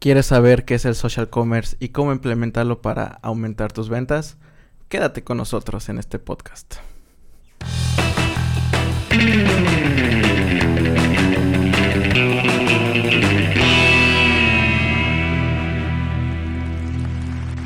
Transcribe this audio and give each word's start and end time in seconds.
¿Quieres 0.00 0.24
saber 0.24 0.64
qué 0.64 0.76
es 0.76 0.86
el 0.86 0.94
social 0.94 1.28
commerce 1.28 1.76
y 1.78 1.90
cómo 1.90 2.10
implementarlo 2.12 2.80
para 2.80 3.18
aumentar 3.20 3.70
tus 3.70 3.90
ventas? 3.90 4.38
Quédate 4.88 5.22
con 5.22 5.36
nosotros 5.36 5.90
en 5.90 5.98
este 5.98 6.18
podcast. 6.18 6.76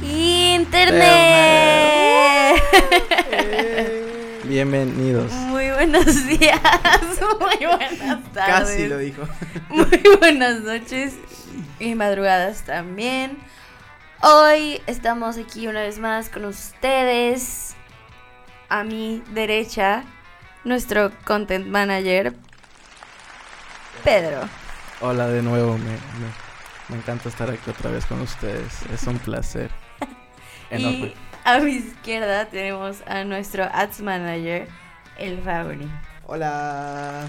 Internet. 0.02 1.04
Bienvenidos. 4.48 5.43
Buenos 5.74 6.26
días, 6.26 6.60
muy 7.40 7.66
buenas 7.66 8.32
tardes. 8.32 8.68
Casi 8.68 8.86
lo 8.88 8.98
dijo. 8.98 9.22
Muy 9.68 10.00
buenas 10.20 10.60
noches 10.60 11.14
y 11.80 11.94
madrugadas 11.94 12.62
también. 12.62 13.38
Hoy 14.22 14.80
estamos 14.86 15.36
aquí 15.36 15.66
una 15.66 15.80
vez 15.80 15.98
más 15.98 16.28
con 16.28 16.44
ustedes. 16.44 17.74
A 18.68 18.84
mi 18.84 19.22
derecha, 19.30 20.04
nuestro 20.64 21.10
content 21.24 21.66
manager, 21.66 22.34
Pedro. 24.04 24.48
Hola 25.00 25.26
de 25.28 25.42
nuevo, 25.42 25.76
me, 25.76 25.90
me- 25.90 26.44
me 26.88 26.96
encanta 26.96 27.28
estar 27.28 27.50
aquí 27.50 27.68
otra 27.70 27.90
vez 27.90 28.06
con 28.06 28.20
ustedes. 28.20 28.82
Es 28.92 29.04
un 29.06 29.18
placer. 29.18 29.70
Enorme. 30.70 30.98
Y 31.08 31.14
a 31.44 31.58
mi 31.58 31.72
izquierda 31.72 32.46
tenemos 32.46 32.98
a 33.06 33.24
nuestro 33.24 33.64
ads 33.64 34.00
manager, 34.00 34.68
el 35.18 35.40
Fabri. 35.42 35.88
Hola. 36.26 37.26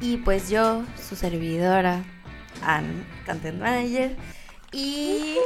Y 0.00 0.16
pues 0.18 0.48
yo, 0.48 0.82
su 0.96 1.14
servidora, 1.14 2.02
Ann, 2.62 3.06
Content 3.26 3.60
Manager. 3.60 4.16
Y. 4.72 5.36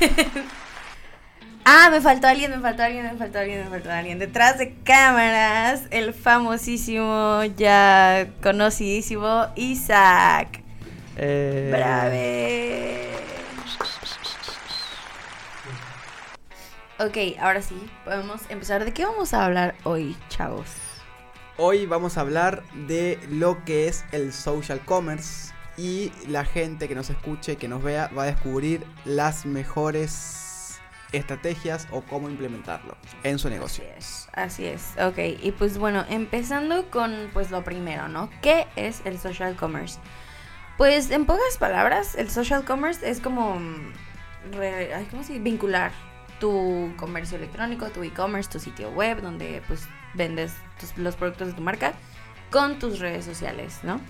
ah, 1.64 1.88
me 1.90 2.00
faltó 2.00 2.26
alguien, 2.26 2.50
me 2.50 2.58
faltó 2.58 2.82
alguien, 2.82 3.04
me 3.04 3.16
faltó 3.16 3.38
alguien, 3.38 3.64
me 3.64 3.70
faltó 3.70 3.90
alguien. 3.90 4.18
Detrás 4.18 4.58
de 4.58 4.74
cámaras, 4.84 5.84
el 5.90 6.12
famosísimo, 6.12 7.44
ya 7.56 8.28
conocidísimo 8.42 9.46
Isaac. 9.56 10.62
Eh, 11.16 11.70
¡Brave! 11.72 13.27
Ok, 17.00 17.16
ahora 17.40 17.62
sí, 17.62 17.76
podemos 18.04 18.40
empezar. 18.48 18.84
¿De 18.84 18.92
qué 18.92 19.04
vamos 19.04 19.32
a 19.32 19.44
hablar 19.44 19.74
hoy, 19.84 20.16
chavos? 20.28 20.66
Hoy 21.56 21.86
vamos 21.86 22.18
a 22.18 22.22
hablar 22.22 22.62
de 22.86 23.18
lo 23.30 23.64
que 23.64 23.88
es 23.88 24.04
el 24.12 24.32
social 24.32 24.80
commerce 24.84 25.52
y 25.76 26.12
la 26.26 26.44
gente 26.44 26.88
que 26.88 26.94
nos 26.96 27.10
escuche, 27.10 27.56
que 27.56 27.68
nos 27.68 27.82
vea, 27.82 28.08
va 28.16 28.24
a 28.24 28.26
descubrir 28.26 28.84
las 29.04 29.46
mejores 29.46 30.80
estrategias 31.12 31.86
o 31.92 32.02
cómo 32.02 32.28
implementarlo 32.28 32.96
en 33.22 33.38
su 33.38 33.48
negocio. 33.48 33.84
Así 33.96 33.98
es, 33.98 34.28
así 34.32 34.66
es. 34.66 34.82
Ok, 35.00 35.18
y 35.42 35.52
pues 35.52 35.78
bueno, 35.78 36.04
empezando 36.08 36.90
con 36.90 37.30
pues 37.32 37.50
lo 37.52 37.62
primero, 37.62 38.08
¿no? 38.08 38.28
¿Qué 38.42 38.66
es 38.76 39.02
el 39.04 39.18
social 39.18 39.54
commerce? 39.54 39.98
Pues 40.76 41.10
en 41.10 41.26
pocas 41.26 41.56
palabras, 41.58 42.14
el 42.16 42.28
social 42.30 42.64
commerce 42.64 43.08
es 43.08 43.20
como, 43.20 43.58
mm, 43.58 43.92
re- 44.52 45.06
¿cómo 45.10 45.22
se 45.22 45.32
dice? 45.34 45.42
Vincular 45.44 45.90
tu 46.40 46.92
comercio 46.96 47.36
electrónico, 47.36 47.88
tu 47.90 48.02
e-commerce, 48.02 48.50
tu 48.50 48.58
sitio 48.60 48.90
web, 48.90 49.20
donde 49.20 49.62
pues 49.66 49.86
vendes 50.14 50.52
tus- 50.80 50.96
los 50.98 51.16
productos 51.16 51.48
de 51.48 51.52
tu 51.54 51.62
marca 51.62 51.92
con 52.50 52.78
tus 52.78 52.98
redes 52.98 53.24
sociales, 53.24 53.80
¿no? 53.82 54.00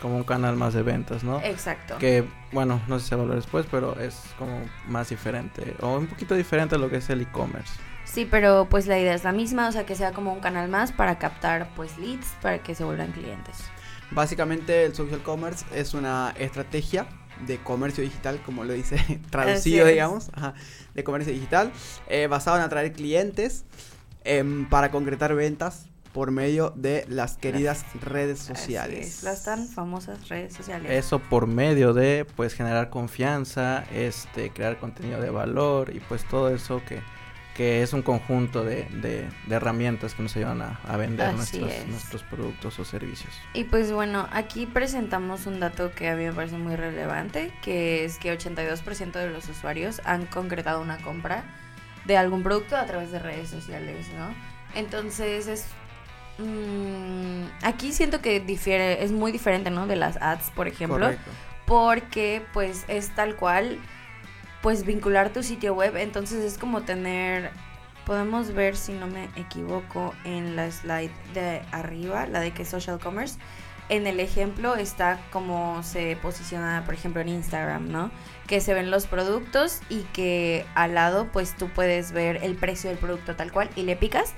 Como 0.00 0.16
un 0.16 0.24
canal 0.24 0.54
más 0.56 0.74
de 0.74 0.82
ventas, 0.82 1.24
¿no? 1.24 1.40
Exacto. 1.42 1.98
Que, 1.98 2.24
bueno, 2.52 2.80
no 2.86 2.98
sé 2.98 3.04
si 3.04 3.08
se 3.08 3.16
va 3.16 3.22
a 3.22 3.24
hablar 3.24 3.38
después, 3.40 3.66
pero 3.70 3.98
es 3.98 4.20
como 4.38 4.60
más 4.86 5.08
diferente. 5.08 5.74
O 5.80 5.96
un 5.98 6.06
poquito 6.06 6.34
diferente 6.36 6.76
a 6.76 6.78
lo 6.78 6.88
que 6.88 6.98
es 6.98 7.10
el 7.10 7.22
e-commerce. 7.22 7.72
Sí, 8.04 8.26
pero 8.30 8.66
pues 8.70 8.86
la 8.86 8.98
idea 8.98 9.14
es 9.14 9.24
la 9.24 9.32
misma, 9.32 9.68
o 9.68 9.72
sea, 9.72 9.84
que 9.84 9.94
sea 9.96 10.12
como 10.12 10.32
un 10.32 10.40
canal 10.40 10.68
más 10.68 10.92
para 10.92 11.18
captar 11.18 11.68
pues 11.74 11.98
leads, 11.98 12.28
para 12.40 12.58
que 12.62 12.74
se 12.76 12.84
vuelvan 12.84 13.10
clientes. 13.12 13.56
Básicamente 14.12 14.84
el 14.84 14.94
social 14.94 15.20
commerce 15.22 15.66
es 15.74 15.92
una 15.94 16.32
estrategia 16.38 17.06
de 17.46 17.58
comercio 17.58 18.02
digital, 18.02 18.40
como 18.44 18.64
lo 18.64 18.72
dice 18.72 19.20
traducido, 19.30 19.86
digamos, 19.86 20.30
ajá, 20.34 20.54
de 20.94 21.04
comercio 21.04 21.32
digital, 21.32 21.72
eh, 22.08 22.26
basado 22.26 22.56
en 22.56 22.62
atraer 22.62 22.92
clientes 22.92 23.64
em, 24.24 24.68
para 24.68 24.90
concretar 24.90 25.34
ventas 25.34 25.86
por 26.12 26.30
medio 26.30 26.72
de 26.74 27.04
las 27.08 27.36
queridas 27.36 27.84
redes 28.00 28.40
Así 28.40 28.48
sociales. 28.48 29.18
es, 29.18 29.22
las 29.22 29.44
tan 29.44 29.68
famosas 29.68 30.28
redes 30.28 30.54
sociales. 30.54 30.90
Eso 30.90 31.18
por 31.20 31.46
medio 31.46 31.92
de, 31.92 32.26
pues, 32.36 32.54
generar 32.54 32.90
confianza, 32.90 33.84
este, 33.92 34.50
crear 34.50 34.78
contenido 34.78 35.20
de 35.20 35.30
valor 35.30 35.94
y 35.94 36.00
pues 36.00 36.26
todo 36.26 36.48
eso 36.50 36.82
que, 36.86 37.00
que 37.58 37.82
es 37.82 37.92
un 37.92 38.02
conjunto 38.02 38.64
de, 38.64 38.84
de- 38.84 39.28
de 39.46 39.54
herramientas 39.54 40.14
que 40.14 40.22
nos 40.22 40.34
ayudan 40.36 40.62
a, 40.62 40.80
a 40.86 40.96
vender 40.96 41.34
nuestros, 41.34 41.70
es. 41.70 41.86
nuestros 41.88 42.22
productos 42.22 42.78
o 42.78 42.84
servicios. 42.84 43.34
Y 43.52 43.64
pues 43.64 43.90
bueno, 43.92 44.28
aquí 44.32 44.64
presentamos 44.64 45.44
un 45.46 45.58
dato 45.60 45.90
que 45.92 46.08
a 46.08 46.14
mí 46.14 46.24
me 46.24 46.32
parece 46.32 46.56
muy 46.56 46.76
relevante, 46.76 47.52
que 47.62 48.04
es 48.04 48.16
que 48.18 48.32
82% 48.32 49.10
de 49.12 49.28
los 49.30 49.48
usuarios 49.48 50.00
han 50.04 50.24
concretado 50.26 50.80
una 50.80 50.98
compra 50.98 51.42
de 52.06 52.16
algún 52.16 52.42
producto 52.44 52.76
a 52.76 52.86
través 52.86 53.10
de 53.10 53.18
redes 53.18 53.50
sociales, 53.50 54.06
¿no? 54.16 54.32
Entonces 54.74 55.48
es... 55.48 55.66
mm, 56.38 57.44
aquí 57.62 57.92
siento 57.92 58.20
que 58.20 58.40
difiere, 58.40 59.02
es 59.04 59.12
muy 59.12 59.32
diferente, 59.32 59.70
¿no? 59.70 59.86
De 59.86 59.96
las 59.96 60.16
ads, 60.22 60.50
por 60.50 60.68
ejemplo. 60.68 60.98
Correcto. 61.06 61.30
porque 61.66 62.42
pues 62.54 62.84
es 62.88 63.10
tal 63.14 63.34
cual 63.36 63.78
pues 64.62 64.84
vincular 64.84 65.32
tu 65.32 65.42
sitio 65.42 65.74
web. 65.74 65.96
Entonces 65.96 66.44
es 66.44 66.58
como 66.58 66.82
tener 66.82 67.50
podemos 68.04 68.54
ver 68.54 68.74
si 68.74 68.92
no 68.92 69.06
me 69.06 69.24
equivoco 69.36 70.14
en 70.24 70.56
la 70.56 70.70
slide 70.70 71.12
de 71.34 71.60
arriba 71.72 72.26
la 72.26 72.40
de 72.40 72.52
que 72.52 72.62
es 72.62 72.68
social 72.70 72.98
commerce 72.98 73.38
en 73.90 74.06
el 74.06 74.18
ejemplo 74.18 74.76
está 74.76 75.20
como 75.30 75.82
se 75.82 76.16
posiciona 76.22 76.84
por 76.86 76.94
ejemplo 76.94 77.20
en 77.20 77.28
Instagram 77.28 77.90
no 77.92 78.10
que 78.46 78.62
se 78.62 78.72
ven 78.72 78.90
los 78.90 79.06
productos 79.06 79.82
y 79.90 80.04
que 80.14 80.64
al 80.74 80.94
lado 80.94 81.28
pues 81.30 81.54
tú 81.54 81.68
puedes 81.68 82.12
ver 82.12 82.42
el 82.42 82.56
precio 82.56 82.88
del 82.88 82.98
producto 82.98 83.36
tal 83.36 83.52
cual 83.52 83.68
y 83.76 83.82
le 83.82 83.94
picas 83.94 84.32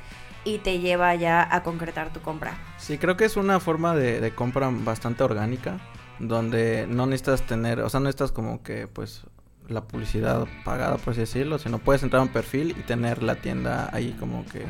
y 0.45 0.59
te 0.59 0.79
lleva 0.79 1.15
ya 1.15 1.47
a 1.55 1.63
concretar 1.63 2.13
tu 2.13 2.21
compra. 2.21 2.59
Sí, 2.79 2.99
creo 2.99 3.17
que 3.17 3.25
es 3.25 3.37
una 3.37 3.61
forma 3.61 3.95
de, 3.95 4.33
compra 4.35 4.71
bastante 4.73 5.23
orgánica, 5.23 5.79
donde 6.19 6.87
no 6.89 7.07
necesitas 7.07 7.43
tener, 7.43 7.81
o 7.81 7.89
sea, 7.91 8.01
no 8.01 8.05
necesitas 8.05 8.33
como 8.33 8.63
que, 8.63 8.87
pues, 8.87 9.27
la 9.71 9.83
publicidad 9.83 10.47
pagada, 10.65 10.97
por 10.99 11.13
así 11.13 11.21
decirlo, 11.21 11.59
sino 11.59 11.79
puedes 11.79 12.03
entrar 12.03 12.21
a 12.21 12.23
un 12.23 12.29
perfil 12.29 12.71
y 12.71 12.83
tener 12.83 13.23
la 13.23 13.37
tienda 13.37 13.89
ahí 13.93 14.17
como 14.19 14.45
que, 14.47 14.67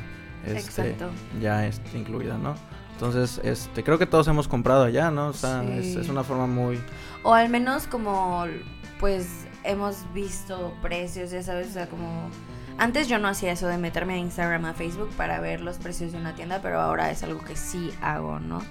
este, 0.47 0.97
ya 1.41 1.67
este, 1.67 1.99
incluida, 1.99 2.39
¿no? 2.39 2.55
Entonces, 2.93 3.41
este, 3.45 3.83
creo 3.83 3.99
que 3.99 4.07
todos 4.07 4.29
hemos 4.29 4.47
comprado 4.47 4.85
allá, 4.85 5.11
¿no? 5.11 5.29
O 5.29 5.33
sea, 5.33 5.65
es, 5.65 5.97
es 5.97 6.09
una 6.09 6.23
forma 6.23 6.47
muy... 6.47 6.79
O 7.23 7.33
al 7.33 7.49
menos 7.49 7.87
como, 7.87 8.45
pues, 8.99 9.47
hemos 9.65 10.05
visto 10.13 10.75
precios, 10.83 11.31
ya 11.31 11.43
sabes, 11.43 11.69
o 11.69 11.73
sea, 11.73 11.89
como... 11.89 12.29
Antes 12.77 13.09
yo 13.09 13.19
no 13.19 13.29
hacía 13.29 13.53
eso 13.53 13.67
de 13.69 13.77
meterme 13.79 14.15
a 14.15 14.17
Instagram, 14.19 14.65
a 14.65 14.75
Facebook 14.75 15.11
para 15.17 15.41
ver 15.41 15.61
los 15.61 15.79
precios 15.79 16.13
de 16.13 16.19
una 16.19 16.35
tienda, 16.35 16.61
pero 16.63 16.81
ahora 16.81 17.11
es 17.11 17.23
algo 17.23 17.41
que 17.41 17.57
sí 17.57 17.91
hago, 18.01 18.39
¿no? 18.41 18.63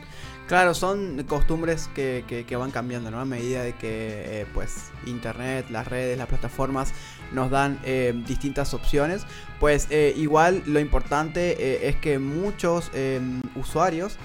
Claro, 0.49 0.73
son 0.73 1.23
costumbres 1.27 1.89
que, 1.93 2.25
que- 2.27 2.43
que 2.43 2.55
van 2.57 2.71
cambiando, 2.71 3.09
¿no? 3.11 3.19
A 3.21 3.25
medida 3.25 3.63
de 3.63 3.73
que, 3.73 4.41
eh, 4.41 4.45
pues, 4.53 4.85
internet, 5.05 5.67
las 5.69 5.87
redes, 5.87 6.17
las 6.17 6.27
plataformas 6.27 6.91
nos 7.31 7.49
dan 7.51 7.79
eh, 7.85 8.13
distintas 8.27 8.73
opciones. 8.73 9.25
Pues, 9.59 9.87
eh, 9.91 10.11
igual 10.17 10.63
lo 10.65 10.79
importante 10.79 11.87
es 11.87 11.95
que 11.97 12.17
muchos 12.19 12.91
usuarios 13.55 14.17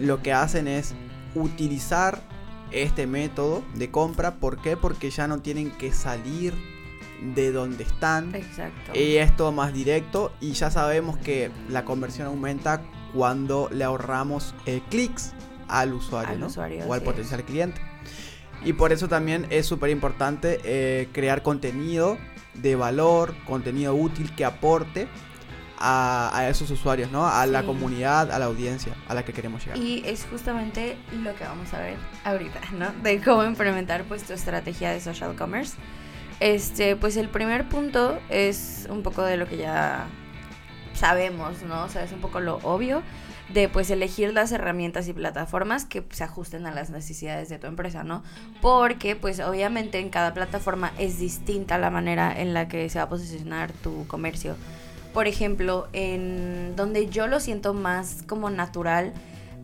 lo 0.00 0.22
que 0.22 0.32
hacen 0.32 0.66
es 0.66 0.94
utilizar 1.34 2.22
este 2.70 3.06
método 3.06 3.62
de 3.74 3.90
compra. 3.90 4.36
¿Por 4.36 4.62
qué? 4.62 4.76
Porque 4.78 5.10
ya 5.10 5.26
no 5.28 5.40
tienen 5.40 5.70
que 5.72 5.92
salir 5.92 6.54
de 7.34 7.52
donde 7.52 7.84
están. 7.84 8.34
Exacto. 8.34 8.92
Y 8.98 9.16
es 9.16 9.36
todo 9.36 9.52
más 9.52 9.72
directo 9.74 10.32
y 10.40 10.52
ya 10.52 10.70
sabemos 10.70 11.18
que 11.18 11.50
la 11.68 11.84
conversión 11.84 12.28
aumenta 12.28 12.80
cuando 13.14 13.68
le 13.72 13.84
ahorramos 13.84 14.54
eh, 14.66 14.80
clics 14.90 15.32
al 15.68 15.92
usuario, 15.92 16.32
Al 16.32 16.40
¿no? 16.40 16.46
usuario, 16.46 16.84
o 16.86 16.94
al 16.94 17.02
potencial 17.02 17.44
cliente. 17.44 17.80
Y 18.64 18.72
por 18.72 18.92
eso 18.92 19.08
también 19.08 19.46
es 19.50 19.66
súper 19.66 19.90
importante 19.90 20.60
eh, 20.64 21.08
crear 21.12 21.42
contenido 21.42 22.18
de 22.54 22.74
valor, 22.74 23.34
contenido 23.46 23.94
útil 23.94 24.34
que 24.34 24.44
aporte 24.44 25.06
a, 25.78 26.36
a 26.36 26.48
esos 26.48 26.68
usuarios, 26.72 27.12
¿no? 27.12 27.28
A 27.28 27.46
la 27.46 27.62
comunidad, 27.62 28.32
a 28.32 28.38
la 28.40 28.46
audiencia 28.46 28.94
a 29.06 29.14
la 29.14 29.24
que 29.24 29.32
queremos 29.32 29.62
llegar. 29.64 29.78
Y 29.78 30.02
es 30.04 30.26
justamente 30.28 30.96
lo 31.22 31.36
que 31.36 31.44
vamos 31.44 31.72
a 31.72 31.78
ver 31.78 31.96
ahorita, 32.24 32.60
¿no? 32.76 32.90
De 33.02 33.20
cómo 33.20 33.44
implementar 33.44 34.02
pues 34.04 34.24
tu 34.24 34.32
estrategia 34.32 34.90
de 34.90 35.00
social 35.00 35.36
commerce. 35.36 35.76
Este, 36.40 36.96
pues 36.96 37.16
el 37.16 37.28
primer 37.28 37.68
punto 37.68 38.18
es 38.28 38.88
un 38.90 39.02
poco 39.04 39.22
de 39.22 39.36
lo 39.36 39.46
que 39.46 39.56
ya 39.56 40.06
sabemos, 40.98 41.62
¿no? 41.62 41.84
O 41.84 41.88
sea, 41.88 42.04
es 42.04 42.12
un 42.12 42.20
poco 42.20 42.40
lo 42.40 42.56
obvio. 42.62 43.02
de 43.52 43.66
pues 43.70 43.88
elegir 43.88 44.34
las 44.34 44.52
herramientas 44.52 45.08
y 45.08 45.14
plataformas 45.14 45.86
que 45.86 46.04
se 46.10 46.22
ajusten 46.22 46.66
a 46.66 46.70
las 46.70 46.90
necesidades 46.90 47.48
de 47.48 47.58
tu 47.58 47.66
empresa, 47.66 48.04
¿no? 48.04 48.22
Porque 48.60 49.16
pues 49.16 49.40
obviamente 49.40 50.00
en 50.00 50.10
cada 50.10 50.34
plataforma 50.34 50.92
es 50.98 51.18
distinta 51.18 51.78
la 51.78 51.88
manera 51.88 52.38
en 52.38 52.52
la 52.52 52.68
que 52.68 52.90
se 52.90 52.98
va 52.98 53.04
a 53.04 53.08
posicionar 53.08 53.72
tu 53.72 54.06
comercio. 54.06 54.54
Por 55.14 55.26
ejemplo, 55.28 55.88
en 55.94 56.76
donde 56.76 57.08
yo 57.08 57.26
lo 57.26 57.40
siento 57.40 57.72
más 57.72 58.22
como 58.26 58.50
natural, 58.50 59.14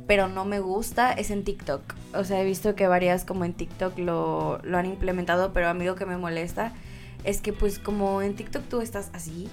pero 0.07 0.29
no 0.29 0.47
me 0.47 0.61
gusta, 0.61 1.13
es 1.13 1.31
en 1.31 1.45
TikTok. 1.45 1.83
O 2.15 2.25
sea, 2.25 2.41
he 2.41 2.45
visto 2.45 2.75
que 2.75 2.87
varias 2.87 3.27
como 3.27 3.45
en 3.45 3.53
TikTok 3.53 3.99
lo, 3.99 4.61
lo 4.63 4.79
han 4.79 4.87
implementado, 4.87 5.53
pero 5.53 5.69
a 5.69 5.75
mí 5.75 5.85
lo 5.85 5.95
que 5.95 6.07
me 6.07 6.17
molesta 6.17 6.73
es 7.25 7.43
que 7.43 7.53
pues 7.53 7.79
como 7.79 8.23
en 8.23 8.35
TikTok 8.35 8.63
tú 8.65 8.81
estás 8.81 9.11
así 9.13 9.51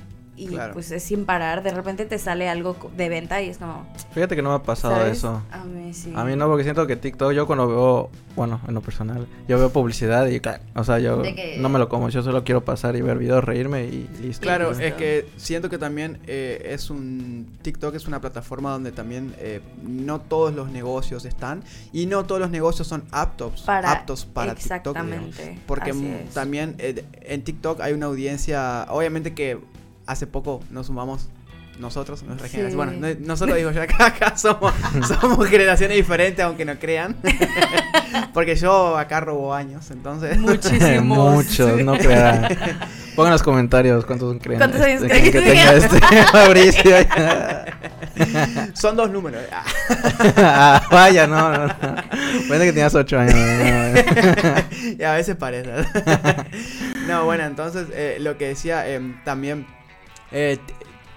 y 0.50 0.58
pues 0.74 0.92
es 0.92 1.04
sin 1.04 1.26
parar, 1.26 1.62
de 1.64 1.72
repente 1.72 2.06
te 2.06 2.18
sale 2.18 2.50
algo 2.50 2.76
de 2.98 3.10
venta 3.10 3.42
y 3.42 3.50
es 3.50 3.58
como... 3.58 3.86
Fíjate 4.14 4.36
que 4.36 4.42
no 4.42 4.50
me 4.50 4.56
ha 4.56 4.64
pasado 4.64 5.06
eso. 5.06 5.42
A 5.52 5.64
mí 5.64 5.94
sí. 5.94 6.12
A 6.16 6.24
mí 6.24 6.36
no, 6.36 6.48
porque 6.48 6.64
siento 6.64 6.88
que 6.88 6.96
TikTok 6.96 7.34
yo 7.34 7.46
cuando 7.46 7.68
veo, 7.68 8.10
bueno, 8.36 8.60
en 8.68 8.74
lo 8.74 8.82
personal, 8.82 9.28
yo 9.48 9.58
veo 9.58 9.70
publicidad 9.70 10.28
y, 10.28 10.42
o 10.76 10.84
sea, 10.84 11.00
yo 11.00 11.22
no 11.60 11.70
me 11.70 11.80
lo 11.80 11.90
como, 11.90 12.10
yo 12.10 12.24
solo 12.24 12.44
quiero 12.44 12.66
pasar 12.66 12.96
y 12.96 13.02
ver 13.02 13.18
videos, 13.18 13.44
reírme 13.44 13.86
y 13.86 14.10
listo. 14.22 14.42
Claro, 14.42 14.72
es 14.72 14.94
que 14.96 15.28
siento 15.38 15.70
que 15.70 15.78
también 15.78 16.20
eh, 16.28 16.70
es 16.72 16.90
un... 16.90 17.58
TikTok 17.62 17.96
es 17.96 18.08
una 18.08 18.20
plataforma 18.20 18.72
donde 18.72 18.92
también 18.92 19.36
eh, 19.38 19.62
no 19.84 20.22
todos 20.22 20.54
los 20.54 20.72
negocios 20.72 21.26
están 21.26 21.64
y 21.94 22.06
no 22.08 22.26
todos 22.26 22.42
los 22.42 22.50
negocios 22.50 22.88
son 22.88 23.04
aptos 23.12 23.62
para, 23.62 23.92
aptos 23.92 24.26
para 24.26 24.54
exactamente, 24.54 25.44
TikTok. 25.44 25.66
Porque 25.66 25.94
también 26.34 26.76
eh, 26.80 27.06
en 27.22 27.44
TikTok 27.44 27.82
hay 27.82 27.94
una 27.94 28.08
audiencia, 28.08 28.88
obviamente 28.90 29.34
que 29.34 29.60
hace 30.06 30.28
poco 30.28 30.62
nos 30.70 30.88
sumamos 30.88 31.30
nosotros, 31.82 32.24
nuestra 32.24 32.48
generación. 32.48 32.78
Bueno, 32.78 33.16
nosotros 33.20 33.58
digo 33.58 33.72
yo 33.72 33.82
acá, 33.84 34.08
acá 34.08 34.38
somos, 34.38 34.74
somos 35.08 35.48
generaciones 35.48 35.98
diferentes, 35.98 36.44
aunque 36.46 36.64
no 36.64 36.80
crean. 36.80 37.18
Porque 38.34 38.56
yo 38.56 38.98
acá 38.98 39.20
robo 39.20 39.54
años, 39.54 39.92
entonces. 39.92 40.38
Muchísimos. 40.38 41.34
Muchos, 41.34 41.84
no 41.84 41.98
crean. 41.98 42.48
Pongan 43.16 43.32
en 43.32 43.34
los 43.34 43.44
comentarios 43.44 44.06
cuántos 44.06 44.38
creen. 44.42 44.60
¿Cuántos 44.60 44.80
años 44.82 45.02
este, 45.02 45.10
creen 45.10 45.32
que, 45.32 45.42
tenga 45.42 45.74
este 45.74 46.00
Mauricio? 46.34 46.96
Son 48.74 48.96
dos 48.96 49.10
números. 49.10 49.44
ah, 50.38 50.82
vaya, 50.90 51.28
no, 51.28 51.52
no, 51.52 51.68
no. 51.68 51.76
Parece 51.76 52.66
que 52.66 52.74
tenías 52.74 52.96
ocho 52.96 53.20
años. 53.20 53.36
y 54.98 55.04
a 55.04 55.14
veces 55.14 55.36
parece. 55.36 55.72
no, 57.08 57.26
bueno, 57.26 57.44
entonces 57.44 57.88
eh, 57.94 58.18
lo 58.20 58.38
que 58.38 58.50
decía 58.50 58.88
eh, 58.88 59.02
también 59.26 59.66
eh, 60.32 60.60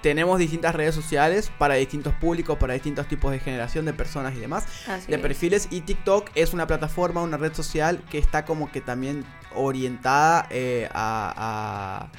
tenemos 0.04 0.38
distintas 0.38 0.74
redes 0.74 0.94
sociales 0.94 1.50
para 1.56 1.76
distintos 1.76 2.12
públicos, 2.12 2.58
para 2.58 2.74
distintos 2.74 3.08
tipos 3.08 3.32
de 3.32 3.38
generación 3.38 3.86
de 3.86 3.94
personas 3.94 4.34
y 4.34 4.38
demás, 4.38 4.66
de 5.08 5.18
perfiles. 5.18 5.66
Y 5.70 5.80
TikTok 5.80 6.30
es 6.34 6.52
una 6.52 6.66
plataforma, 6.66 7.22
una 7.22 7.38
red 7.38 7.54
social 7.54 8.02
que 8.10 8.18
está 8.18 8.44
como 8.44 8.70
que 8.70 8.82
también 8.82 9.24
orientada 9.54 10.46
eh, 10.50 10.90
a, 10.92 12.10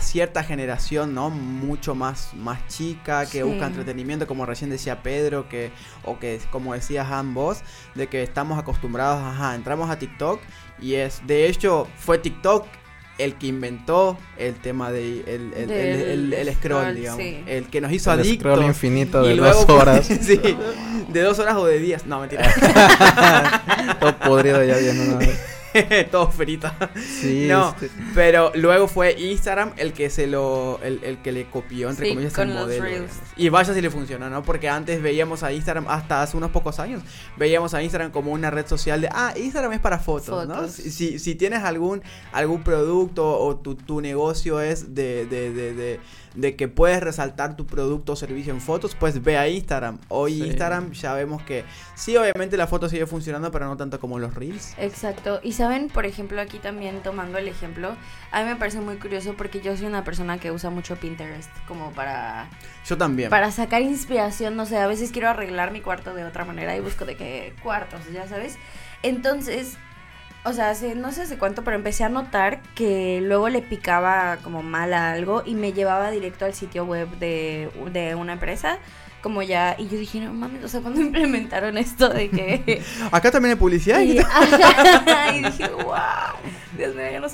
cierta 0.00 0.42
generación, 0.42 1.14
¿no? 1.14 1.28
Mucho 1.28 1.94
más, 1.94 2.32
más 2.32 2.66
chica, 2.66 3.26
que 3.26 3.42
busca 3.42 3.66
entretenimiento, 3.66 4.26
como 4.26 4.46
recién 4.46 4.70
decía 4.70 5.02
Pedro, 5.02 5.50
que, 5.50 5.70
o 6.04 6.18
que 6.18 6.40
como 6.50 6.72
decía 6.72 7.06
Han 7.06 7.34
vos, 7.34 7.60
de 7.94 8.06
que 8.06 8.22
estamos 8.22 8.58
acostumbrados, 8.58 9.22
ajá, 9.22 9.54
entramos 9.54 9.90
a 9.90 9.98
TikTok 9.98 10.40
y 10.80 10.94
es, 10.94 11.20
de 11.26 11.46
hecho, 11.46 11.86
fue 11.98 12.16
TikTok 12.16 12.66
el 13.18 13.34
que 13.34 13.48
inventó 13.48 14.16
el 14.38 14.54
tema 14.54 14.90
de 14.92 15.20
el, 15.26 15.52
el, 15.54 16.32
el, 16.32 16.54
scroll, 16.54 16.94
digamos. 16.94 17.20
El 17.46 17.66
que 17.66 17.80
nos 17.80 17.92
hizo 17.92 18.10
adictos. 18.10 18.32
El 18.32 18.38
scroll 18.38 18.64
infinito 18.64 19.22
de 19.22 19.36
dos 19.36 19.68
horas. 19.68 20.06
sí, 20.20 20.40
de 21.08 21.20
dos 21.20 21.38
horas 21.38 21.56
o 21.56 21.66
de 21.66 21.78
días. 21.80 22.06
No, 22.06 22.20
mentira. 22.20 22.50
Todo 24.00 24.16
podrido 24.18 24.64
ya 24.64 24.76
viendo. 24.78 25.18
todo 26.10 26.30
frito. 26.30 26.70
Sí, 26.96 27.46
no, 27.50 27.70
este. 27.70 27.90
pero 28.14 28.52
luego 28.54 28.88
fue 28.88 29.18
Instagram 29.18 29.72
el 29.76 29.92
que 29.92 30.10
se 30.10 30.26
lo, 30.26 30.80
el, 30.82 31.18
que 31.22 31.32
le 31.32 31.48
copió 31.48 31.90
entre 31.90 32.10
comillas 32.10 32.36
el 32.38 32.48
modelo. 32.48 33.06
Y 33.36 33.48
vaya 33.48 33.72
si 33.72 33.80
le 33.80 33.90
funcionó, 33.90 34.28
¿no? 34.30 34.42
Porque 34.42 34.68
antes 34.68 35.02
veíamos 35.02 35.42
a 35.42 35.52
Instagram 35.52 35.86
hasta 35.88 36.22
hace 36.22 36.36
unos 36.36 36.50
pocos 36.50 36.78
años, 36.78 37.02
veíamos 37.36 37.74
a 37.74 37.82
Instagram 37.82 38.10
como 38.10 38.32
una 38.32 38.50
red 38.50 38.66
social 38.66 39.00
de, 39.00 39.08
ah, 39.12 39.32
Instagram 39.36 39.72
es 39.72 39.80
para 39.80 39.98
fotos, 39.98 40.46
¿no? 40.46 40.68
Si, 40.68 41.18
si, 41.18 41.34
tienes 41.34 41.62
algún, 41.62 42.02
algún 42.32 42.62
producto 42.62 43.38
o 43.38 43.56
tu, 43.56 43.74
tu 43.74 44.00
negocio 44.00 44.60
es 44.60 44.94
de, 44.94 45.26
de, 45.26 45.52
de 45.52 45.68
de 45.74 46.00
que 46.56 46.68
puedes 46.68 47.00
resaltar 47.00 47.56
tu 47.56 47.66
producto 47.66 48.12
o 48.12 48.16
servicio 48.16 48.52
en 48.52 48.60
fotos, 48.60 48.94
pues 48.94 49.22
ve 49.22 49.36
a 49.36 49.48
Instagram. 49.48 49.98
Hoy 50.08 50.42
Instagram 50.42 50.92
ya 50.92 51.14
vemos 51.14 51.42
que 51.42 51.64
sí, 51.94 52.16
obviamente 52.16 52.56
la 52.56 52.66
foto 52.66 52.88
sigue 52.88 53.06
funcionando, 53.06 53.50
pero 53.50 53.66
no 53.66 53.76
tanto 53.76 53.98
como 53.98 54.18
los 54.18 54.34
reels. 54.34 54.74
Exacto. 54.78 55.40
Y 55.42 55.52
saben, 55.52 55.88
por 55.88 56.06
ejemplo, 56.06 56.40
aquí 56.40 56.58
también 56.58 57.02
tomando 57.02 57.38
el 57.38 57.48
ejemplo, 57.48 57.96
a 58.30 58.42
mí 58.42 58.48
me 58.48 58.56
parece 58.56 58.80
muy 58.80 58.96
curioso 58.96 59.34
porque 59.36 59.60
yo 59.60 59.76
soy 59.76 59.86
una 59.86 60.04
persona 60.04 60.38
que 60.38 60.52
usa 60.52 60.70
mucho 60.70 60.96
Pinterest 60.96 61.50
como 61.66 61.92
para... 61.92 62.48
Yo 62.86 62.96
también. 62.96 63.30
Para 63.30 63.50
sacar 63.50 63.82
inspiración, 63.82 64.56
no 64.56 64.66
sé, 64.66 64.78
a 64.78 64.86
veces 64.86 65.10
quiero 65.10 65.28
arreglar 65.28 65.72
mi 65.72 65.80
cuarto 65.80 66.14
de 66.14 66.24
otra 66.24 66.44
manera 66.44 66.76
y 66.76 66.80
busco 66.80 67.04
de 67.04 67.16
qué 67.16 67.54
cuartos, 67.62 68.00
ya 68.12 68.28
sabes. 68.28 68.56
Entonces, 69.02 69.76
o 70.48 70.52
sea, 70.52 70.70
hace, 70.70 70.94
no 70.94 71.12
sé 71.12 71.22
hace 71.22 71.38
cuánto, 71.38 71.62
pero 71.62 71.76
empecé 71.76 72.04
a 72.04 72.08
notar 72.08 72.60
que 72.74 73.20
luego 73.22 73.48
le 73.48 73.62
picaba 73.62 74.38
como 74.42 74.62
mal 74.62 74.92
a 74.94 75.12
algo 75.12 75.42
y 75.44 75.54
me 75.54 75.72
llevaba 75.72 76.10
directo 76.10 76.44
al 76.44 76.54
sitio 76.54 76.84
web 76.84 77.08
de, 77.18 77.70
de 77.92 78.14
una 78.14 78.32
empresa 78.34 78.78
como 79.20 79.42
ya, 79.42 79.74
y 79.78 79.88
yo 79.88 79.98
dije, 79.98 80.20
no 80.20 80.32
mames, 80.32 80.64
o 80.64 80.68
sea, 80.68 80.80
cuando 80.80 81.00
implementaron 81.08 81.76
esto 81.76 82.08
de 82.08 82.30
que... 82.30 82.82
Acá 83.10 83.30
también 83.30 83.52
hay 83.52 83.58
publicidad. 83.58 84.00
Y, 85.30 85.42
dije, 85.42 85.68
wow, 85.68 85.94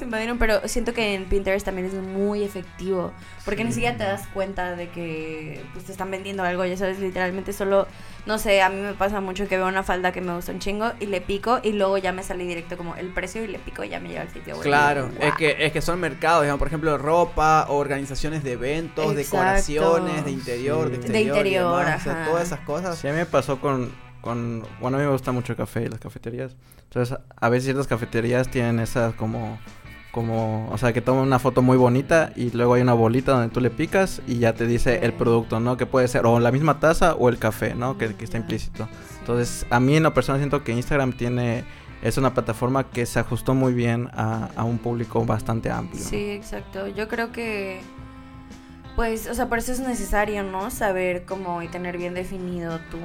invadieron, 0.04 0.38
pero 0.38 0.66
siento 0.68 0.92
que 0.92 1.14
en 1.14 1.24
Pinterest 1.26 1.64
también 1.64 1.86
es 1.86 1.94
muy 1.94 2.42
efectivo, 2.42 3.12
porque 3.44 3.64
ni 3.64 3.72
siquiera 3.72 3.96
te 3.96 4.04
das 4.04 4.26
cuenta 4.28 4.76
de 4.76 4.88
que 4.88 5.60
pues, 5.72 5.86
te 5.86 5.92
están 5.92 6.10
vendiendo 6.10 6.42
algo, 6.42 6.64
ya 6.64 6.76
sabes, 6.76 6.98
literalmente 6.98 7.52
solo, 7.52 7.86
no 8.26 8.38
sé, 8.38 8.62
a 8.62 8.68
mí 8.68 8.80
me 8.80 8.94
pasa 8.94 9.20
mucho 9.20 9.48
que 9.48 9.56
veo 9.56 9.66
una 9.66 9.82
falda 9.82 10.12
que 10.12 10.20
me 10.20 10.34
gusta 10.34 10.52
un 10.52 10.60
chingo 10.60 10.92
y 11.00 11.06
le 11.06 11.20
pico 11.20 11.60
y 11.62 11.72
luego 11.72 11.98
ya 11.98 12.12
me 12.12 12.22
sale 12.22 12.44
directo 12.44 12.76
como 12.76 12.94
el 12.96 13.08
precio 13.08 13.42
y 13.42 13.48
le 13.48 13.58
pico 13.58 13.84
y 13.84 13.88
ya 13.88 14.00
me 14.00 14.08
lleva 14.08 14.22
al 14.22 14.32
sitio 14.32 14.54
web. 14.54 14.62
Claro, 14.62 15.10
es, 15.20 15.34
que, 15.34 15.56
es 15.58 15.72
que 15.72 15.82
son 15.82 16.00
mercados, 16.00 16.42
digamos, 16.42 16.58
por 16.58 16.68
ejemplo, 16.68 16.96
ropa, 16.98 17.66
organizaciones 17.68 18.44
de 18.44 18.52
eventos, 18.52 19.14
decoraciones 19.14 20.24
de 20.24 20.30
interior, 20.30 20.90
de 20.90 20.96
exterior. 20.96 21.34
De 21.34 21.38
interior 21.40 21.64
todas 22.26 22.46
esas 22.46 22.60
cosas. 22.60 22.98
Sí, 22.98 23.08
a 23.08 23.12
mí 23.12 23.18
me 23.18 23.26
pasó 23.26 23.60
con, 23.60 23.92
con, 24.20 24.64
bueno, 24.80 24.96
a 24.96 25.00
mí 25.00 25.06
me 25.06 25.12
gusta 25.12 25.32
mucho 25.32 25.52
el 25.52 25.56
café 25.56 25.82
y 25.82 25.88
las 25.88 26.00
cafeterías. 26.00 26.56
Entonces, 26.84 27.18
a 27.36 27.48
veces 27.48 27.64
ciertas 27.64 27.86
cafeterías 27.86 28.48
tienen 28.48 28.78
esas 28.78 29.14
como, 29.14 29.58
como, 30.14 30.70
o 30.70 30.78
sea, 30.78 30.92
que 30.92 31.00
toman 31.00 31.24
una 31.24 31.40
foto 31.40 31.60
muy 31.60 31.76
bonita 31.76 32.32
y 32.36 32.52
luego 32.52 32.74
hay 32.74 32.82
una 32.82 32.94
bolita 32.94 33.32
donde 33.32 33.52
tú 33.52 33.60
le 33.60 33.70
picas 33.70 34.22
y 34.28 34.38
ya 34.38 34.54
te 34.54 34.64
dice 34.64 35.00
el 35.02 35.12
producto, 35.12 35.58
¿no? 35.58 35.76
Que 35.76 35.86
puede 35.86 36.06
ser 36.06 36.24
o 36.24 36.38
la 36.38 36.52
misma 36.52 36.78
taza 36.78 37.14
o 37.14 37.28
el 37.28 37.38
café, 37.38 37.74
¿no? 37.74 37.98
Que, 37.98 38.14
que 38.14 38.24
está 38.24 38.36
implícito. 38.36 38.88
Entonces, 39.18 39.66
a 39.70 39.80
mí 39.80 39.96
en 39.96 40.04
lo 40.04 40.14
personal 40.14 40.40
siento 40.40 40.62
que 40.62 40.70
Instagram 40.70 41.14
tiene 41.14 41.64
es 42.00 42.16
una 42.16 42.32
plataforma 42.32 42.84
que 42.84 43.06
se 43.06 43.18
ajustó 43.18 43.54
muy 43.54 43.74
bien 43.74 44.08
a, 44.12 44.50
a, 44.54 44.62
un 44.62 44.78
público 44.78 45.24
bastante 45.24 45.68
amplio. 45.68 46.04
Sí, 46.04 46.30
exacto. 46.30 46.86
Yo 46.86 47.08
creo 47.08 47.32
que 47.32 47.80
pues, 48.94 49.26
o 49.26 49.34
sea, 49.34 49.48
por 49.48 49.58
eso 49.58 49.72
es 49.72 49.80
necesario, 49.80 50.44
¿no? 50.44 50.70
Saber 50.70 51.24
cómo 51.24 51.60
y 51.62 51.66
tener 51.66 51.98
bien 51.98 52.14
definido 52.14 52.78
tu, 52.90 52.98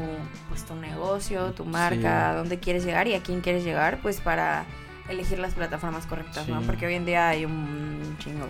pues, 0.47 0.63
tu 0.63 0.75
negocio, 0.75 1.53
tu 1.53 1.65
marca, 1.65 2.29
a 2.29 2.35
dónde 2.35 2.59
quieres 2.59 2.85
llegar 2.85 3.07
y 3.07 3.15
a 3.15 3.23
quién 3.23 3.41
quieres 3.41 3.63
llegar, 3.63 3.99
pues 4.03 4.21
para 4.21 4.65
elegir 5.09 5.39
las 5.39 5.53
plataformas 5.53 6.05
correctas, 6.05 6.47
¿no? 6.47 6.61
Porque 6.61 6.85
hoy 6.85 6.95
en 6.95 7.05
día 7.05 7.29
hay 7.29 7.45
un 7.45 8.15
chingo. 8.19 8.47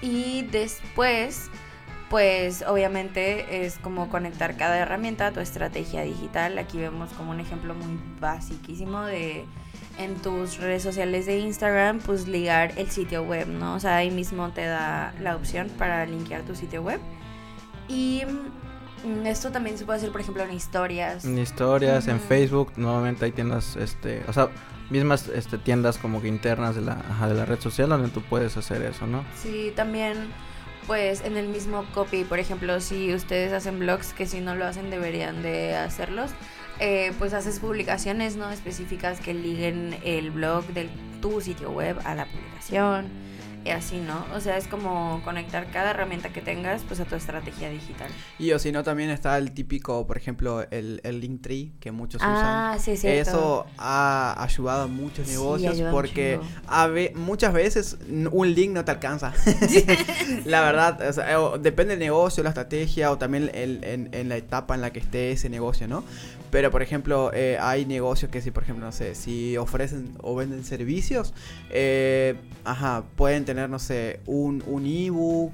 Y 0.00 0.42
después, 0.50 1.50
pues 2.10 2.64
obviamente 2.66 3.64
es 3.64 3.78
como 3.78 4.10
conectar 4.10 4.56
cada 4.56 4.78
herramienta 4.78 5.28
a 5.28 5.32
tu 5.32 5.40
estrategia 5.40 6.02
digital. 6.02 6.58
Aquí 6.58 6.78
vemos 6.78 7.10
como 7.12 7.30
un 7.30 7.40
ejemplo 7.40 7.74
muy 7.74 7.98
basiquísimo 8.20 9.02
de 9.02 9.46
en 9.98 10.16
tus 10.16 10.58
redes 10.58 10.82
sociales 10.82 11.26
de 11.26 11.38
Instagram, 11.38 12.00
pues 12.00 12.26
ligar 12.26 12.72
el 12.76 12.90
sitio 12.90 13.22
web, 13.22 13.46
¿no? 13.48 13.74
O 13.74 13.80
sea, 13.80 13.96
ahí 13.96 14.10
mismo 14.10 14.50
te 14.50 14.64
da 14.64 15.14
la 15.20 15.36
opción 15.36 15.68
para 15.78 16.04
linkear 16.06 16.42
tu 16.42 16.54
sitio 16.54 16.82
web. 16.82 17.00
Y 17.88 18.22
mm, 19.04 19.26
esto 19.26 19.50
también 19.50 19.78
se 19.78 19.84
puede 19.84 19.98
hacer, 19.98 20.10
por 20.10 20.20
ejemplo, 20.20 20.42
en 20.42 20.52
historias. 20.52 21.24
En 21.24 21.38
historias, 21.38 22.08
en 22.08 22.20
Facebook, 22.20 22.72
nuevamente 22.76 23.26
hay 23.26 23.32
tiendas, 23.32 23.76
este, 23.76 24.24
o 24.26 24.32
sea, 24.32 24.48
mismas 24.90 25.28
este, 25.28 25.58
tiendas 25.58 25.98
como 25.98 26.20
que 26.20 26.28
internas 26.28 26.74
de 26.74 26.82
la, 26.82 26.96
de 27.26 27.34
la 27.34 27.44
red 27.44 27.60
social 27.60 27.88
donde 27.88 28.08
tú 28.08 28.22
puedes 28.22 28.56
hacer 28.56 28.82
eso, 28.82 29.06
¿no? 29.06 29.24
Sí, 29.36 29.72
también 29.74 30.30
pues 30.86 31.22
en 31.22 31.36
el 31.36 31.48
mismo 31.48 31.84
copy, 31.94 32.24
por 32.24 32.38
ejemplo, 32.38 32.80
si 32.80 33.14
ustedes 33.14 33.52
hacen 33.52 33.78
blogs, 33.78 34.12
que 34.12 34.26
si 34.26 34.40
no 34.40 34.54
lo 34.54 34.66
hacen 34.66 34.90
deberían 34.90 35.42
de 35.42 35.76
hacerlos, 35.76 36.32
eh, 36.80 37.12
pues 37.18 37.32
haces 37.34 37.60
publicaciones 37.60 38.36
no 38.36 38.50
específicas 38.50 39.20
que 39.20 39.34
liguen 39.34 39.96
el 40.04 40.30
blog 40.30 40.64
de 40.68 40.88
tu 41.20 41.40
sitio 41.40 41.70
web 41.70 41.96
a 42.04 42.14
la 42.14 42.26
publicación. 42.26 43.06
Y 43.64 43.70
así, 43.70 43.98
¿no? 43.98 44.24
O 44.34 44.40
sea, 44.40 44.56
es 44.56 44.66
como 44.66 45.20
conectar 45.24 45.70
cada 45.70 45.90
herramienta 45.90 46.30
que 46.30 46.40
tengas 46.40 46.82
pues 46.86 47.00
a 47.00 47.04
tu 47.04 47.14
estrategia 47.14 47.68
digital. 47.70 48.10
Y 48.38 48.52
o 48.52 48.58
si 48.58 48.72
no, 48.72 48.82
también 48.82 49.10
está 49.10 49.38
el 49.38 49.52
típico, 49.52 50.06
por 50.06 50.16
ejemplo, 50.16 50.66
el, 50.70 51.00
el 51.04 51.20
Linktree 51.20 51.72
que 51.80 51.92
muchos 51.92 52.20
ah, 52.24 52.72
usan. 52.74 52.80
Sí, 52.80 52.96
sí, 52.96 53.08
Eso 53.08 53.66
ha 53.78 54.34
ayudado 54.42 54.82
a 54.82 54.86
muchos 54.86 55.26
Sí, 55.26 55.32
negocios 55.34 55.74
ayuda 55.76 55.90
porque 55.90 56.40
a 56.66 56.86
ve- 56.88 57.12
muchas 57.14 57.52
veces 57.52 57.96
un 58.30 58.52
link 58.54 58.70
no 58.72 58.84
te 58.84 58.90
alcanza. 58.90 59.32
la 60.44 60.62
verdad, 60.62 61.08
o 61.08 61.12
sea, 61.12 61.40
o 61.40 61.58
depende 61.58 61.92
del 61.92 62.00
negocio, 62.00 62.42
la 62.42 62.50
estrategia 62.50 63.10
o 63.10 63.18
también 63.18 63.50
el- 63.54 63.82
en, 63.84 64.08
en 64.12 64.28
la 64.28 64.36
etapa 64.36 64.74
en 64.74 64.80
la 64.80 64.92
que 64.92 64.98
esté 64.98 65.32
ese 65.32 65.48
negocio, 65.48 65.86
¿no? 65.88 66.04
Pero, 66.52 66.70
por 66.70 66.82
ejemplo, 66.82 67.32
eh, 67.32 67.56
hay 67.58 67.86
negocios 67.86 68.30
que 68.30 68.42
si, 68.42 68.50
por 68.50 68.62
ejemplo, 68.62 68.84
no 68.84 68.92
sé, 68.92 69.14
si 69.14 69.56
ofrecen 69.56 70.12
o 70.22 70.36
venden 70.36 70.64
servicios, 70.64 71.32
eh, 71.70 72.34
ajá, 72.64 73.04
pueden 73.16 73.46
tener, 73.46 73.70
no 73.70 73.78
sé, 73.78 74.20
un, 74.26 74.62
un 74.66 74.84
ebook. 74.86 75.52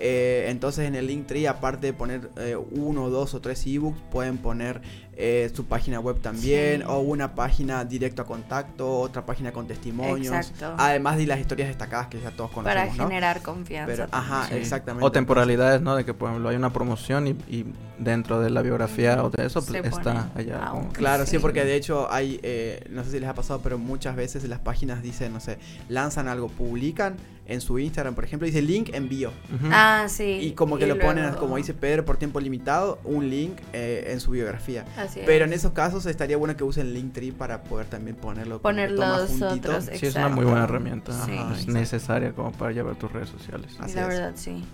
eh, 0.00 0.46
entonces 0.48 0.86
en 0.86 0.94
el 0.94 1.06
Linktree, 1.06 1.46
aparte 1.48 1.88
de 1.88 1.92
poner 1.92 2.30
uno, 2.70 3.10
dos 3.10 3.34
o 3.34 3.40
tres 3.42 3.66
ebooks, 3.66 4.00
pueden 4.10 4.38
poner 4.38 4.80
eh, 5.20 5.50
su 5.52 5.64
página 5.66 5.98
web 5.98 6.20
también, 6.20 6.82
Sí. 6.82 6.86
o 6.88 7.00
una 7.00 7.34
página 7.34 7.84
directo 7.84 8.22
a 8.22 8.24
contacto, 8.24 9.00
otra 9.00 9.26
página 9.26 9.50
con 9.50 9.66
testimonios. 9.66 10.32
Exacto. 10.32 10.74
Además 10.78 11.16
de 11.16 11.26
las 11.26 11.40
historias 11.40 11.68
destacadas 11.68 12.06
que 12.06 12.20
ya 12.20 12.30
todos 12.30 12.52
conocemos, 12.52 12.84
Para 12.86 12.96
¿no? 12.96 13.08
generar 13.08 13.42
confianza. 13.42 13.90
Pero, 13.92 14.06
ajá, 14.12 14.46
Sí. 14.48 14.54
exactamente. 14.54 15.04
O 15.04 15.10
temporalidades, 15.10 15.80
¿no? 15.82 15.96
De 15.96 16.04
que, 16.04 16.14
por 16.14 16.28
ejemplo, 16.30 16.48
hay 16.48 16.56
una 16.56 16.72
promoción 16.72 17.26
y, 17.26 17.30
y 17.48 17.66
dentro 17.98 18.38
de 18.40 18.50
la 18.50 18.62
biografía 18.62 19.24
o 19.24 19.30
de 19.30 19.44
eso, 19.46 19.60
pues 19.64 19.82
Se 19.82 19.88
está 19.88 20.30
allá. 20.36 20.68
como 20.70 20.88
Claro, 20.92 21.24
sí, 21.24 21.32
Sí. 21.32 21.38
porque 21.40 21.64
de 21.64 21.74
hecho 21.74 22.06
hay, 22.12 22.38
eh, 22.44 22.84
no 22.90 23.02
sé 23.02 23.10
si 23.10 23.18
les 23.18 23.28
ha 23.28 23.34
pasado, 23.34 23.60
pero 23.60 23.76
muchas 23.76 24.14
veces 24.14 24.44
las 24.48 24.60
páginas 24.60 25.02
dicen, 25.02 25.32
no 25.32 25.40
sé, 25.40 25.58
lanzan 25.88 26.28
algo, 26.28 26.46
publican 26.46 27.16
en 27.48 27.62
su 27.62 27.78
Instagram, 27.78 28.14
por 28.14 28.24
ejemplo, 28.24 28.44
dice 28.44 28.60
link 28.60 28.90
envío. 28.92 29.32
Ah, 29.72 30.04
sí. 30.08 30.38
Y 30.42 30.52
como 30.52 30.76
que 30.76 30.86
lo 30.86 30.98
ponen, 30.98 31.32
como 31.34 31.56
dice 31.56 31.72
Pedro, 31.72 32.04
por 32.04 32.18
tiempo 32.18 32.40
limitado, 32.40 32.98
un 33.04 33.30
link 33.30 33.56
eh, 33.72 34.08
en 34.12 34.20
su 34.20 34.32
biografía. 34.32 34.84
Así 34.98 35.07
Pero 35.26 35.44
en 35.44 35.52
es. 35.52 35.60
esos 35.60 35.72
casos 35.72 36.06
estaría 36.06 36.36
bueno 36.36 36.56
que 36.56 36.64
usen 36.64 36.92
Linktree 36.94 37.32
para 37.32 37.62
poder 37.62 37.86
también 37.86 38.16
ponerlo. 38.16 38.60
como 38.62 38.62
Poner 38.62 38.90
que 38.90 38.96
todo 38.96 39.06
más 39.06 39.20
los 39.20 39.30
juntito. 39.30 39.68
otros, 39.70 39.84
Sí, 39.98 40.06
es 40.06 40.14
una 40.16 40.28
muy 40.28 40.44
buena 40.44 40.64
herramienta. 40.64 41.12
Sí. 41.24 41.36
Ajá, 41.38 41.54
es 41.56 41.66
necesaria 41.68 42.32
como 42.32 42.52
para 42.52 42.72
llevar 42.72 42.96
tus 42.96 43.10
redes 43.12 43.28
sociales. 43.30 43.76
Así 43.80 43.94
la 43.94 44.02
es. 44.02 44.08
verdad, 44.08 44.32
sí. 44.36 44.64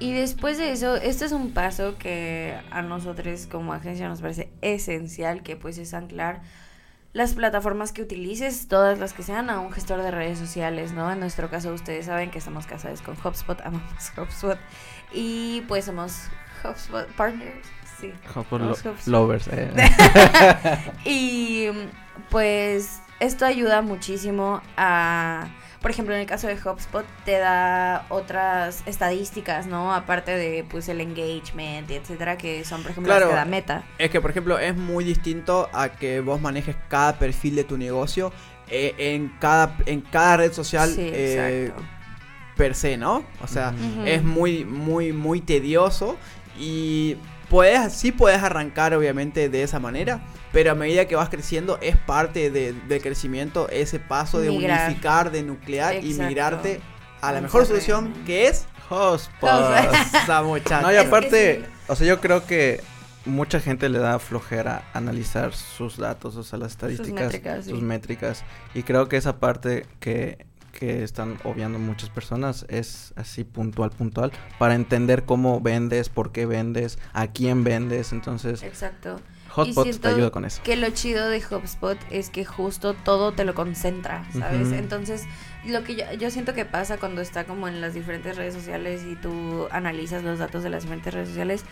Y 0.00 0.12
después 0.12 0.58
de 0.58 0.70
eso, 0.72 0.94
este 0.96 1.24
es 1.24 1.32
un 1.32 1.50
paso 1.52 1.96
que 1.98 2.56
a 2.70 2.82
nosotros 2.82 3.46
como 3.50 3.72
agencia 3.72 4.08
nos 4.08 4.20
parece 4.20 4.52
esencial, 4.62 5.42
que 5.42 5.56
pues 5.56 5.76
es 5.78 5.92
anclar 5.92 6.40
las 7.12 7.34
plataformas 7.34 7.90
que 7.92 8.02
utilices, 8.02 8.68
todas 8.68 8.98
las 9.00 9.12
que 9.12 9.24
sean, 9.24 9.50
a 9.50 9.58
un 9.58 9.72
gestor 9.72 10.02
de 10.02 10.10
redes 10.12 10.38
sociales, 10.38 10.92
¿no? 10.92 11.10
En 11.10 11.18
nuestro 11.18 11.50
caso, 11.50 11.72
ustedes 11.72 12.06
saben 12.06 12.30
que 12.30 12.38
estamos 12.38 12.66
casados 12.66 13.00
con 13.02 13.16
HubSpot, 13.16 13.60
amamos 13.62 14.12
HubSpot, 14.16 14.58
y 15.12 15.62
pues 15.62 15.86
somos 15.86 16.12
HubSpot 16.62 17.06
partners, 17.16 17.66
sí. 18.00 18.12
Los 18.50 18.84
lo- 18.84 18.94
lovers. 19.06 19.48
eh. 19.52 19.70
Y 21.04 21.66
pues 22.30 23.00
esto 23.20 23.44
ayuda 23.44 23.82
muchísimo 23.82 24.60
a, 24.76 25.48
por 25.80 25.90
ejemplo, 25.90 26.14
en 26.14 26.20
el 26.20 26.26
caso 26.26 26.46
de 26.46 26.54
HubSpot 26.54 27.04
te 27.24 27.38
da 27.38 28.06
otras 28.10 28.82
estadísticas, 28.86 29.66
¿no? 29.66 29.92
Aparte 29.94 30.32
de 30.36 30.64
pues 30.68 30.88
el 30.88 31.00
engagement 31.00 31.90
y 31.90 31.94
etcétera, 31.94 32.36
que 32.38 32.64
son 32.64 32.82
por 32.82 32.90
ejemplo 32.92 33.10
Claro. 33.12 33.26
las 33.26 33.30
que 33.34 33.36
da 33.36 33.44
Meta. 33.44 33.84
Es 33.98 34.10
que, 34.10 34.20
por 34.20 34.30
ejemplo, 34.30 34.58
es 34.58 34.76
muy 34.76 35.04
distinto 35.04 35.68
a 35.72 35.88
que 35.90 36.20
vos 36.20 36.40
manejes 36.40 36.76
cada 36.88 37.18
perfil 37.18 37.56
de 37.56 37.64
tu 37.64 37.76
negocio 37.78 38.32
eh, 38.70 38.94
en, 38.98 39.28
cada, 39.40 39.76
en 39.86 40.00
cada 40.02 40.36
red 40.38 40.52
social 40.52 40.90
sí, 40.90 41.00
eh, 41.00 41.72
per 42.56 42.74
se, 42.74 42.96
¿no? 42.96 43.24
O 43.42 43.46
sea, 43.46 43.72
es 44.04 44.22
muy, 44.22 44.64
muy, 44.64 45.12
muy 45.12 45.40
tedioso 45.40 46.16
y 46.58 47.16
puedes, 47.48 47.92
sí 47.92 48.12
puedes 48.12 48.42
arrancar 48.42 48.94
obviamente 48.94 49.48
de 49.48 49.62
esa 49.62 49.78
manera, 49.80 50.20
pero 50.52 50.72
a 50.72 50.74
medida 50.74 51.06
que 51.06 51.16
vas 51.16 51.28
creciendo 51.28 51.78
es 51.82 51.96
parte 51.96 52.50
de- 52.50 52.72
del 52.72 53.02
crecimiento 53.02 53.68
ese 53.70 53.98
paso 53.98 54.40
de 54.40 54.50
Migrar. 54.50 54.86
unificar, 54.88 55.30
de 55.30 55.42
nuclear 55.42 56.04
y 56.04 56.14
migrarte 56.14 56.80
a 57.20 57.32
la 57.32 57.40
mejor 57.40 57.66
solución 57.66 58.12
que 58.26 58.46
es 58.48 58.66
Hotspot. 58.88 59.50
esa 60.22 60.42
muchacha. 60.42 60.80
No, 60.82 60.92
y 60.92 60.96
aparte, 60.96 61.64
o 61.88 61.94
sea, 61.96 62.06
yo 62.06 62.20
creo 62.20 62.46
que 62.46 62.80
mucha 63.26 63.60
gente 63.60 63.88
le 63.90 63.98
da 63.98 64.18
flojera 64.18 64.84
analizar 64.94 65.52
sus 65.52 65.98
datos, 65.98 66.36
o 66.36 66.42
sea, 66.42 66.58
las 66.58 66.70
estadísticas, 66.72 67.24
métricas, 67.26 67.64
sus 67.66 67.78
sí. 67.80 67.84
métricas. 67.84 68.44
Y 68.74 68.84
creo 68.84 69.08
que 69.08 69.16
esa 69.18 69.38
parte 69.38 69.84
que, 70.00 70.46
que 70.72 71.02
están 71.02 71.38
obviando 71.44 71.78
muchas 71.78 72.10
personas 72.10 72.66
es 72.68 73.12
así 73.16 73.44
puntual, 73.44 73.90
puntual, 73.90 74.32
para 74.58 74.74
entender 74.74 75.24
cómo 75.24 75.60
vendes, 75.60 76.08
por 76.08 76.32
qué 76.32 76.46
vendes, 76.46 76.98
a 77.12 77.28
quién 77.28 77.64
vendes. 77.64 78.12
Entonces, 78.12 78.62
Exacto. 78.62 79.20
Hotspot 79.50 79.98
te 79.98 80.08
ayuda 80.08 80.30
con 80.30 80.44
eso. 80.44 80.62
Que 80.62 80.76
lo 80.76 80.90
chido 80.90 81.28
de 81.28 81.38
HubSpot 81.38 81.98
es 82.10 82.30
que 82.30 82.44
justo 82.44 82.94
todo 82.94 83.32
te 83.32 83.44
lo 83.44 83.54
concentra, 83.54 84.24
¿sabes? 84.32 84.72
Entonces, 84.72 85.24
lo 85.66 85.82
que 85.84 85.96
yo, 85.96 86.04
yo 86.18 86.30
siento 86.30 86.54
que 86.54 86.64
pasa 86.64 86.98
cuando 86.98 87.22
está 87.22 87.44
como 87.44 87.66
en 87.66 87.80
las 87.80 87.94
diferentes 87.94 88.36
redes 88.36 88.54
sociales 88.54 89.02
y 89.04 89.16
tú 89.16 89.66
analizas 89.70 90.22
los 90.22 90.38
datos 90.38 90.62
de 90.62 90.70
las 90.70 90.82
diferentes 90.82 91.12
redes 91.12 91.28
sociales, 91.28 91.64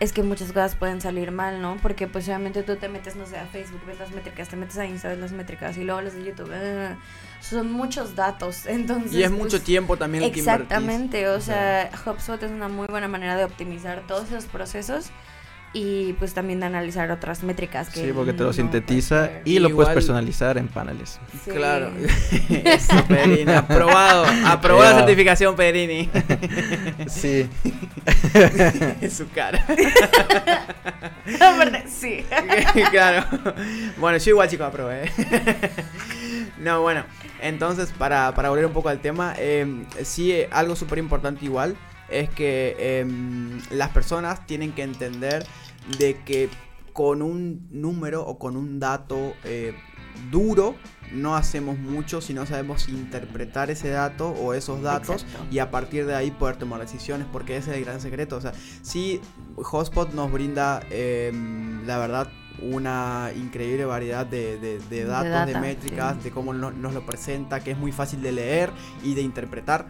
es 0.00 0.12
que 0.12 0.22
muchas 0.22 0.48
cosas 0.48 0.76
pueden 0.76 1.00
salir 1.00 1.32
mal, 1.32 1.60
¿no? 1.60 1.76
Porque 1.82 2.06
pues 2.06 2.26
obviamente 2.28 2.62
tú 2.62 2.76
te 2.76 2.88
metes, 2.88 3.16
no 3.16 3.26
sé, 3.26 3.36
a 3.36 3.46
Facebook, 3.46 3.80
ves 3.86 3.98
las 3.98 4.10
métricas, 4.12 4.48
te 4.48 4.56
metes 4.56 4.78
a 4.78 4.86
Insta, 4.86 5.08
ves 5.08 5.18
las 5.18 5.32
métricas 5.32 5.76
y 5.76 5.84
luego 5.84 6.00
las 6.00 6.14
de 6.14 6.24
YouTube. 6.24 6.52
ah, 6.52 6.96
son 7.40 7.72
muchos 7.72 8.14
datos, 8.14 8.66
entonces... 8.66 9.14
Y 9.14 9.22
es 9.22 9.30
pues, 9.30 9.42
mucho 9.42 9.60
tiempo 9.60 9.96
también 9.96 10.24
el 10.24 10.32
que. 10.32 10.40
Exactamente, 10.40 11.28
o 11.28 11.40
sea, 11.40 11.90
HubSpot 12.04 12.42
es 12.42 12.50
una 12.50 12.68
muy 12.68 12.86
buena 12.86 13.08
manera 13.08 13.36
de 13.36 13.44
optimizar 13.44 14.06
todos 14.06 14.28
esos 14.28 14.44
procesos 14.46 15.10
y 15.72 16.14
pues 16.14 16.32
también 16.32 16.60
de 16.60 16.66
analizar 16.66 17.10
otras 17.10 17.42
métricas 17.42 17.90
que 17.90 18.06
Sí, 18.06 18.12
porque 18.14 18.32
te 18.32 18.40
lo 18.40 18.46
no 18.46 18.52
sintetiza 18.52 19.30
y 19.44 19.58
lo 19.58 19.70
puedes 19.74 19.92
personalizar 19.92 20.56
en 20.56 20.68
paneles. 20.68 21.20
Sí. 21.44 21.50
Claro. 21.50 21.90
Eso, 22.48 23.04
Pedrini. 23.08 23.52
Aprobado. 23.52 24.24
Aprobada 24.46 24.92
la 24.92 24.98
certificación, 25.00 25.56
Pedrini. 25.56 26.08
Sí. 27.08 27.48
en 28.34 29.10
su 29.10 29.28
cara. 29.30 29.64
Sí. 31.88 32.24
claro. 32.90 33.26
Bueno, 33.98 34.18
yo 34.18 34.30
igual, 34.30 34.48
chicos, 34.48 34.66
aprobé. 34.66 35.10
no, 36.58 36.82
bueno. 36.82 37.04
Entonces, 37.40 37.92
para, 37.96 38.34
para 38.34 38.50
volver 38.50 38.66
un 38.66 38.72
poco 38.72 38.88
al 38.88 39.00
tema, 39.00 39.34
eh, 39.38 39.84
sí, 40.02 40.32
eh, 40.32 40.48
algo 40.50 40.74
súper 40.74 40.98
importante 40.98 41.44
igual 41.44 41.76
es 42.08 42.28
que 42.30 43.00
em, 43.00 43.60
las 43.70 43.90
personas 43.90 44.46
tienen 44.46 44.72
que 44.72 44.82
entender 44.82 45.46
de 45.98 46.20
que 46.24 46.48
con 46.92 47.22
un 47.22 47.68
número 47.70 48.26
o 48.26 48.38
con 48.38 48.56
un 48.56 48.80
dato 48.80 49.34
eh, 49.44 49.74
duro 50.30 50.74
no 51.12 51.36
hacemos 51.36 51.78
mucho 51.78 52.20
si 52.20 52.34
no 52.34 52.44
sabemos 52.44 52.88
interpretar 52.88 53.70
ese 53.70 53.88
dato 53.88 54.30
o 54.30 54.52
esos 54.52 54.82
datos 54.82 55.22
Exacto. 55.22 55.46
y 55.50 55.58
a 55.60 55.70
partir 55.70 56.06
de 56.06 56.14
ahí 56.14 56.30
poder 56.32 56.56
tomar 56.56 56.80
decisiones 56.80 57.26
porque 57.32 57.56
ese 57.56 57.70
es 57.70 57.76
el 57.78 57.84
gran 57.84 58.00
secreto. 58.00 58.36
O 58.36 58.40
sea, 58.40 58.52
sí, 58.82 59.20
Hotspot 59.56 60.12
nos 60.12 60.30
brinda, 60.32 60.82
em, 60.90 61.86
la 61.86 61.98
verdad, 61.98 62.28
una 62.60 63.30
increíble 63.36 63.84
variedad 63.84 64.26
de, 64.26 64.58
de- 64.58 64.78
de 64.80 64.88
De 64.88 65.04
datos, 65.04 65.46
de, 65.46 65.52
data, 65.52 65.60
métricas, 65.60 66.16
sí. 66.16 66.24
de 66.24 66.30
cómo 66.32 66.52
no- 66.52 66.72
nos 66.72 66.92
lo 66.92 67.06
presenta, 67.06 67.60
que 67.60 67.70
es 67.70 67.78
muy 67.78 67.92
fácil 67.92 68.20
de 68.20 68.32
leer 68.32 68.72
y 69.04 69.14
de 69.14 69.22
interpretar. 69.22 69.86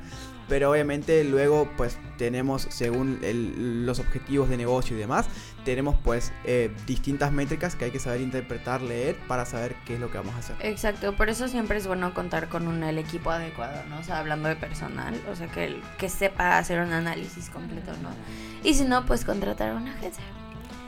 Pero 0.49 0.71
obviamente 0.71 1.23
luego 1.25 1.71
pues 1.77 1.99
tenemos, 2.17 2.67
según 2.71 3.19
el- 3.23 3.85
los 3.87 3.99
objetivos 3.99 4.49
de 4.49 4.57
negocio 4.57 4.97
y 4.97 4.99
demás, 5.01 5.27
tenemos 5.65 5.97
pues 6.03 6.33
eh, 6.45 6.71
distintas 6.87 7.31
métricas 7.33 7.77
que 7.77 7.85
hay 7.87 7.91
que 7.91 7.99
saber 7.99 8.21
interpretar, 8.23 8.81
leer 8.81 9.17
para 9.29 9.45
saber 9.45 9.77
qué 9.85 9.95
es 9.95 10.01
lo 10.01 10.11
que 10.11 10.17
vamos 10.19 10.35
a 10.35 10.39
hacer. 10.39 10.57
Exacto, 10.61 11.15
por 11.15 11.29
eso 11.29 11.49
siempre 11.49 11.77
es 11.79 11.87
bueno 11.87 12.15
contar 12.15 12.49
con 12.49 12.67
un, 12.67 12.83
el 12.83 12.97
equipo 12.99 13.31
adecuado, 13.31 13.83
¿no? 13.91 13.99
O 13.99 14.03
sea, 14.03 14.19
hablando 14.19 14.49
de 14.49 14.57
personal, 14.57 15.21
o 15.31 15.37
sea, 15.37 15.49
que, 15.49 15.79
que 15.99 16.09
sepa 16.09 16.57
hacer 16.59 16.81
un 16.81 16.93
análisis 16.93 17.51
completo, 17.51 17.93
¿no? 18.03 18.09
Y 18.65 18.75
si 18.75 18.85
no, 18.85 19.05
pues 19.05 19.25
contratar 19.25 19.71
a 19.71 19.75
una 19.77 19.93
agencia. 19.95 20.25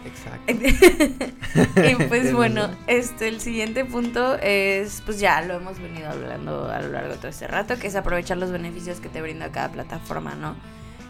Exacto. 0.04 0.52
y 1.84 1.94
pues 2.06 2.32
bueno, 2.32 2.70
este 2.86 3.28
el 3.28 3.40
siguiente 3.40 3.84
punto 3.84 4.36
es, 4.36 5.02
pues 5.04 5.20
ya 5.20 5.42
lo 5.42 5.54
hemos 5.54 5.78
venido 5.78 6.08
hablando 6.08 6.70
a 6.70 6.80
lo 6.80 6.88
largo 6.88 7.10
de 7.10 7.16
todo 7.16 7.28
este 7.28 7.46
rato, 7.46 7.78
que 7.78 7.86
es 7.86 7.96
aprovechar 7.96 8.38
los 8.38 8.50
beneficios 8.50 9.00
que 9.00 9.08
te 9.08 9.20
brinda 9.20 9.52
cada 9.52 9.70
plataforma, 9.70 10.34
¿no? 10.34 10.56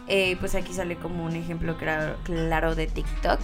Eh, 0.07 0.35
pues 0.39 0.55
aquí 0.55 0.73
sale 0.73 0.97
como 0.97 1.23
un 1.23 1.35
ejemplo 1.35 1.77
claro, 1.77 2.17
claro 2.23 2.75
de 2.75 2.87
TikTok, 2.87 3.39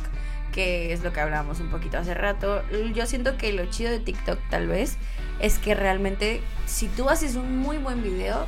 que 0.51 0.92
es 0.92 1.04
lo 1.04 1.13
que 1.13 1.22
hablábamos 1.22 1.60
un 1.60 1.70
poquito 1.70 1.98
hace 1.98 2.13
rato. 2.13 2.62
Yo 2.94 3.06
siento 3.06 3.38
que 3.38 3.54
lo 3.54 3.66
chido 3.68 3.92
de 3.92 4.00
TikTok 4.00 4.39
tal 4.50 4.68
vez 4.68 4.98
es 5.39 5.60
que 5.60 5.75
realmente 5.75 6.42
si 6.66 6.88
tú 6.89 7.10
haces 7.10 7.36
un 7.36 7.60
muy 7.60 7.77
buen 7.77 8.04
video, 8.04 8.48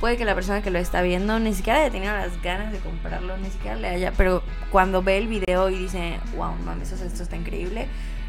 puede 0.00 0.16
que 0.16 0.24
la 0.24 0.34
persona 0.34 0.62
que 0.62 0.70
lo 0.70 0.78
está 0.78 1.02
viendo 1.02 1.38
ni 1.38 1.52
siquiera 1.52 1.80
haya 1.80 1.90
tenido 1.90 2.12
las 2.12 2.40
ganas 2.42 2.72
de 2.72 2.78
comprarlo, 2.78 3.36
ni 3.36 3.50
siquiera 3.50 3.76
le 3.76 3.88
haya, 3.88 4.12
pero 4.16 4.42
cuando 4.72 5.02
ve 5.02 5.18
el 5.18 5.28
video 5.28 5.68
y 5.68 5.78
dice, 5.78 6.18
wow, 6.36 6.54
mames, 6.64 6.90
esto 6.90 7.22
está 7.22 7.36
increíble, 7.36 7.86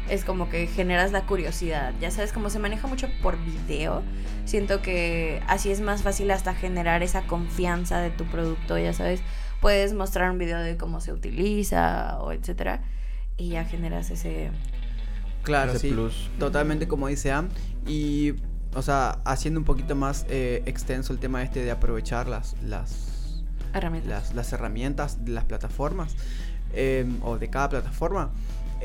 es 0.08 0.24
como 0.24 0.50
que 0.50 0.66
generas 0.66 1.12
la 1.12 1.22
curiosidad. 1.22 1.94
Ya 2.00 2.10
sabes, 2.10 2.32
como 2.32 2.50
se 2.50 2.58
maneja 2.58 2.86
mucho 2.86 3.08
por 3.22 3.42
video, 3.42 4.02
siento 4.44 4.82
que 4.82 5.42
así 5.46 5.70
es 5.70 5.80
más 5.80 6.02
fácil 6.02 6.30
hasta 6.30 6.54
generar 6.54 7.02
esa 7.02 7.22
confianza 7.22 8.00
de 8.00 8.10
tu 8.10 8.24
producto, 8.24 8.78
ya 8.78 8.92
sabes. 8.92 9.22
Puedes 9.60 9.94
mostrar 9.94 10.30
un 10.30 10.38
video 10.38 10.58
de 10.58 10.76
cómo 10.76 11.00
se 11.00 11.12
utiliza 11.12 12.18
o 12.20 12.32
etcétera 12.32 12.82
y 13.36 13.50
ya 13.50 13.64
generas 13.64 14.10
ese 14.10 14.50
Claro, 15.42 15.72
ese 15.72 15.80
sí. 15.80 15.90
plus. 15.90 16.30
Totalmente 16.38 16.86
como 16.86 17.08
dice 17.08 17.32
Am. 17.32 17.48
Y, 17.86 18.34
o 18.74 18.82
sea, 18.82 19.18
haciendo 19.24 19.60
un 19.60 19.64
poquito 19.64 19.94
más 19.94 20.24
eh, 20.28 20.62
extenso 20.66 21.12
el 21.12 21.18
tema 21.18 21.42
este 21.42 21.62
de 21.62 21.70
aprovechar 21.70 22.26
las, 22.28 22.56
las, 22.62 23.42
herramienta. 23.74 24.08
las, 24.08 24.34
las 24.34 24.52
herramientas 24.52 25.24
de 25.24 25.32
las 25.32 25.44
plataformas 25.44 26.16
eh, 26.72 27.06
o 27.22 27.38
de 27.38 27.50
cada 27.50 27.68
plataforma. 27.68 28.30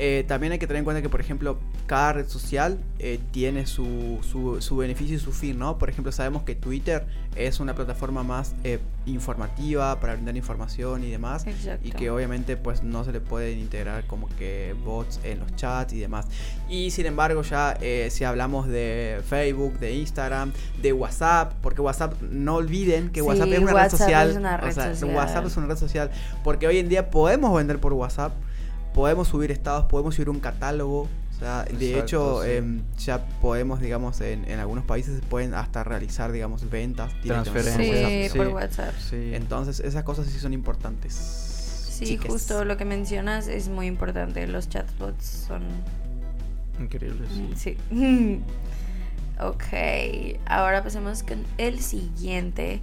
Eh, 0.00 0.24
también 0.28 0.52
hay 0.52 0.60
que 0.60 0.68
tener 0.68 0.78
en 0.78 0.84
cuenta 0.84 1.02
que, 1.02 1.08
por 1.08 1.20
ejemplo, 1.20 1.58
cada 1.86 2.12
red 2.12 2.28
social 2.28 2.78
eh, 3.00 3.18
tiene 3.32 3.66
su, 3.66 4.20
su, 4.22 4.62
su 4.62 4.76
beneficio 4.76 5.16
y 5.16 5.18
su 5.18 5.32
fin, 5.32 5.58
¿no? 5.58 5.76
Por 5.76 5.90
ejemplo, 5.90 6.12
sabemos 6.12 6.44
que 6.44 6.54
Twitter 6.54 7.04
es 7.34 7.58
una 7.58 7.74
plataforma 7.74 8.22
más 8.22 8.54
eh, 8.62 8.78
informativa 9.06 9.98
para 9.98 10.14
brindar 10.14 10.36
información 10.36 11.02
y 11.02 11.10
demás. 11.10 11.46
Exacto. 11.48 11.86
Y 11.86 11.90
que 11.90 12.10
obviamente 12.10 12.56
pues 12.56 12.84
no 12.84 13.04
se 13.04 13.10
le 13.10 13.20
pueden 13.20 13.58
integrar 13.58 14.06
como 14.06 14.28
que 14.38 14.74
bots 14.84 15.18
en 15.24 15.40
los 15.40 15.54
chats 15.56 15.92
y 15.92 15.98
demás. 15.98 16.26
Y 16.68 16.92
sin 16.92 17.06
embargo 17.06 17.42
ya 17.42 17.76
si 18.10 18.22
hablamos 18.24 18.68
de 18.68 19.20
Facebook, 19.28 19.80
de 19.80 19.94
Instagram, 19.96 20.52
de 20.80 20.92
WhatsApp, 20.92 21.54
porque 21.60 21.80
WhatsApp, 21.80 22.20
no 22.22 22.56
olviden 22.56 23.10
que 23.10 23.20
Sí, 23.20 23.26
WhatsApp 23.26 23.48
es 23.48 23.58
una 23.58 23.72
WhatsApp 23.74 23.90
red 23.92 23.98
social. 23.98 24.30
es 24.30 24.36
una 24.36 24.56
red 24.56 24.70
o 24.70 24.72
sea, 24.72 24.94
social. 24.94 25.16
WhatsApp 25.16 25.46
es 25.46 25.56
una 25.56 25.66
red 25.66 25.76
social. 25.76 26.10
Porque 26.44 26.66
hoy 26.66 26.78
en 26.78 26.88
día 26.88 27.10
podemos 27.10 27.54
vender 27.54 27.78
por 27.78 27.92
WhatsApp, 27.92 28.32
podemos 28.94 29.28
subir 29.28 29.50
estados, 29.50 29.86
podemos 29.86 30.14
subir 30.14 30.30
un 30.30 30.40
catálogo. 30.40 31.02
O 31.02 31.38
sea, 31.38 31.64
de 31.64 31.98
hecho, 32.00 32.42
sí. 32.42 32.50
em, 32.50 32.82
ya 32.98 33.24
podemos, 33.40 33.80
digamos, 33.80 34.20
en, 34.20 34.44
en 34.50 34.58
algunos 34.58 34.84
países 34.84 35.20
pueden 35.28 35.54
hasta 35.54 35.84
realizar, 35.84 36.32
digamos, 36.32 36.68
ventas 36.68 37.12
Transferencias. 37.22 37.76
Sí, 37.76 38.22
WhatsApp. 38.22 38.36
por 38.36 38.48
WhatsApp. 38.48 38.94
Sí. 38.98 39.30
Entonces, 39.34 39.78
esas 39.80 40.02
cosas 40.02 40.26
sí 40.26 40.40
son 40.40 40.52
importantes. 40.52 41.14
Sí, 41.14 42.06
chiques. 42.06 42.30
justo 42.30 42.64
lo 42.64 42.76
que 42.76 42.84
mencionas 42.84 43.46
es 43.46 43.68
muy 43.68 43.86
importante. 43.86 44.46
Los 44.48 44.68
chatbots 44.68 45.24
son 45.46 45.62
Increíble, 46.80 47.26
sí. 47.54 47.76
Sí. 47.90 48.40
ok, 49.40 50.38
ahora 50.46 50.82
pasemos 50.82 51.22
con 51.22 51.44
el 51.58 51.80
siguiente, 51.80 52.80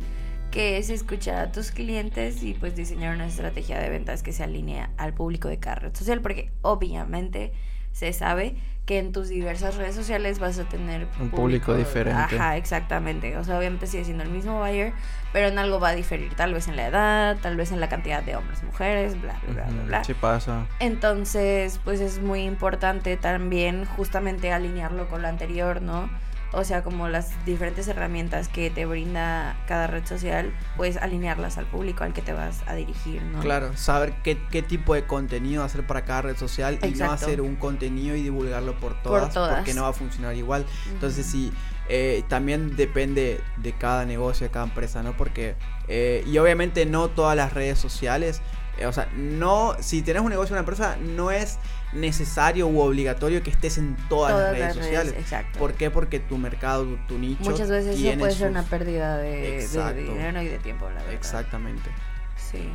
que 0.55 0.77
es 0.77 0.89
escuchar 0.89 1.35
a 1.35 1.51
tus 1.51 1.71
clientes 1.71 2.41
y 2.41 2.53
pues 2.53 2.77
diseñar 2.77 3.13
una 3.13 3.27
estrategia 3.27 3.77
de 3.77 3.89
ventas 3.89 4.23
que 4.23 4.31
se 4.31 4.41
alinee 4.41 4.87
al 4.95 5.13
público 5.13 5.49
de 5.49 5.59
cada 5.59 5.75
red 5.75 5.93
social, 5.93 6.21
porque 6.21 6.49
obviamente 6.61 7.51
se 7.91 8.13
sabe 8.13 8.55
que 8.85 8.99
en 8.99 9.11
tus 9.11 9.27
diversas 9.27 9.75
redes 9.75 9.95
sociales 9.95 10.39
vas 10.39 10.57
a 10.57 10.63
tener 10.63 11.09
Un 11.19 11.29
público 11.29 11.75
diferente. 11.75 12.37
Ajá, 12.37 12.55
exactamente. 12.55 13.35
O 13.35 13.43
sea, 13.43 13.57
obviamente 13.59 13.85
sigue 13.85 14.05
siendo 14.05 14.23
el 14.23 14.29
mismo 14.29 14.59
buyer, 14.59 14.93
pero 15.33 15.49
en 15.49 15.59
algo 15.59 15.81
va 15.81 15.89
a 15.89 15.95
diferir, 15.95 16.33
tal 16.35 16.53
vez 16.53 16.69
en 16.69 16.77
la 16.77 16.87
edad, 16.87 17.37
tal 17.41 17.57
vez 17.57 17.73
en 17.73 17.81
la 17.81 17.89
cantidad 17.89 18.23
de 18.23 18.37
hombres, 18.37 18.63
mujeres, 18.63 19.19
bla, 19.21 19.37
bla, 19.49 19.65
bla, 19.65 19.83
bla. 19.83 20.03
Sí 20.05 20.13
pasa. 20.13 20.67
Entonces, 20.79 21.81
pues 21.83 21.99
es 21.99 22.21
muy 22.21 22.43
importante 22.43 23.17
también 23.17 23.83
justamente 23.83 24.53
alinearlo 24.53 25.09
con 25.09 25.21
lo 25.21 25.27
anterior, 25.27 25.81
¿no? 25.81 26.09
O 26.51 26.63
sea, 26.63 26.83
como 26.83 27.09
las 27.09 27.31
diferentes 27.45 27.87
herramientas 27.87 28.47
que 28.47 28.69
te 28.69 28.85
brinda 28.85 29.57
cada 29.67 29.87
red 29.87 30.05
social, 30.05 30.53
pues 30.77 30.97
alinearlas 30.97 31.57
al 31.57 31.65
público 31.65 32.03
al 32.03 32.13
que 32.13 32.21
te 32.21 32.33
vas 32.33 32.61
a 32.67 32.75
dirigir, 32.75 33.21
¿no? 33.23 33.39
Claro, 33.39 33.75
saber 33.75 34.13
qué, 34.23 34.37
qué 34.51 34.61
tipo 34.61 34.93
de 34.93 35.05
contenido 35.05 35.63
hacer 35.63 35.85
para 35.85 36.05
cada 36.05 36.23
red 36.23 36.37
social 36.37 36.79
y 36.83 36.91
no 36.91 37.11
hacer 37.11 37.41
un 37.41 37.55
contenido 37.55 38.15
y 38.15 38.23
divulgarlo 38.23 38.77
por 38.79 39.01
todas, 39.01 39.33
todas. 39.33 39.55
porque 39.55 39.73
no 39.73 39.83
va 39.83 39.89
a 39.89 39.93
funcionar 39.93 40.35
igual. 40.35 40.65
Entonces 40.91 41.25
sí, 41.25 41.51
eh, 41.87 42.23
también 42.27 42.75
depende 42.75 43.41
de 43.57 43.73
cada 43.73 44.05
negocio, 44.05 44.47
de 44.47 44.51
cada 44.51 44.65
empresa, 44.65 45.03
¿no? 45.03 45.15
Porque, 45.15 45.55
eh, 45.87 46.23
y 46.25 46.37
obviamente 46.39 46.85
no 46.85 47.09
todas 47.09 47.35
las 47.35 47.53
redes 47.53 47.77
sociales, 47.77 48.41
o 48.83 48.91
sea, 48.91 49.07
no, 49.15 49.75
si 49.79 50.01
tenés 50.01 50.21
un 50.21 50.29
negocio, 50.29 50.53
una 50.53 50.61
empresa, 50.61 50.97
no 50.97 51.31
es 51.31 51.59
necesario 51.93 52.67
u 52.67 52.79
obligatorio 52.79 53.41
que 53.41 53.49
estés 53.49 53.77
en 53.77 53.95
todas, 54.09 54.33
las 54.33 54.51
redes 54.51 54.75
sociales. 54.75 55.13
exacto. 55.17 55.59
¿Por 55.59 55.73
qué? 55.73 55.89
Porque 55.89 56.19
tu 56.19 56.37
mercado, 56.37 56.83
tu, 56.83 56.97
tu 57.07 57.19
nicho. 57.19 57.49
Muchas 57.49 57.69
veces 57.69 57.99
eso 57.99 58.19
puede 58.19 58.33
ser 58.33 58.51
una 58.51 58.63
pérdida 58.63 59.17
de, 59.17 59.67
de 59.67 59.93
dinero 59.93 60.41
y 60.41 60.47
de 60.47 60.57
tiempo, 60.59 60.85
la 60.89 60.95
verdad. 60.95 61.13
Exactamente. 61.13 61.89
Sí. 62.35 62.69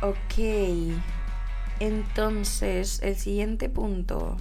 Ok. 0.00 0.96
Entonces, 1.80 3.00
el 3.02 3.16
siguiente 3.16 3.68
punto 3.68 4.36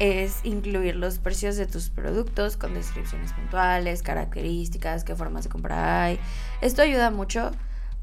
es 0.00 0.40
incluir 0.44 0.96
los 0.96 1.18
precios 1.18 1.56
de 1.56 1.66
tus 1.66 1.90
productos 1.90 2.56
con 2.56 2.74
descripciones 2.74 3.32
puntuales, 3.34 4.02
características, 4.02 5.04
qué 5.04 5.14
formas 5.14 5.44
de 5.44 5.50
compra 5.50 6.04
hay. 6.04 6.18
Esto 6.62 6.82
ayuda 6.82 7.10
mucho 7.10 7.52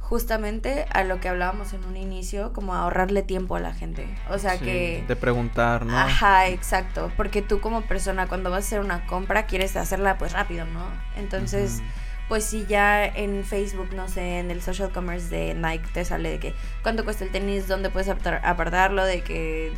justamente 0.07 0.85
a 0.93 1.03
lo 1.03 1.19
que 1.19 1.27
hablábamos 1.27 1.73
en 1.73 1.83
un 1.83 1.97
inicio, 1.97 2.53
como 2.53 2.73
ahorrarle 2.73 3.23
tiempo 3.23 3.55
a 3.57 3.59
la 3.59 3.73
gente. 3.73 4.07
O 4.29 4.37
sea 4.39 4.53
Sí, 4.57 4.63
que... 4.63 5.03
De 5.07 5.15
preguntar, 5.17 5.85
¿no? 5.85 5.97
Ajá, 5.97 6.47
exacto. 6.47 7.11
Porque 7.17 7.41
tú 7.41 7.59
como 7.59 7.81
persona 7.81 8.27
cuando 8.27 8.49
vas 8.49 8.63
a 8.63 8.67
hacer 8.67 8.79
una 8.79 9.05
compra 9.05 9.45
quieres 9.47 9.75
hacerla 9.75 10.17
pues 10.17 10.31
rápido, 10.31 10.63
¿no? 10.65 10.85
Entonces, 11.17 11.81
pues 12.29 12.45
si 12.45 12.65
ya 12.67 13.05
en 13.05 13.43
Facebook, 13.43 13.89
no 13.93 14.07
sé, 14.07 14.39
en 14.39 14.49
el 14.49 14.61
social 14.61 14.91
commerce 14.93 15.27
de 15.27 15.53
Nike 15.55 15.85
te 15.93 16.05
sale 16.05 16.29
de 16.29 16.39
que 16.39 16.53
cuánto 16.83 17.03
cuesta 17.03 17.25
el 17.25 17.31
tenis, 17.31 17.67
dónde 17.67 17.89
puedes 17.89 18.07
apar- 18.07 18.39
apartarlo, 18.45 19.03
de 19.03 19.21
que 19.23 19.73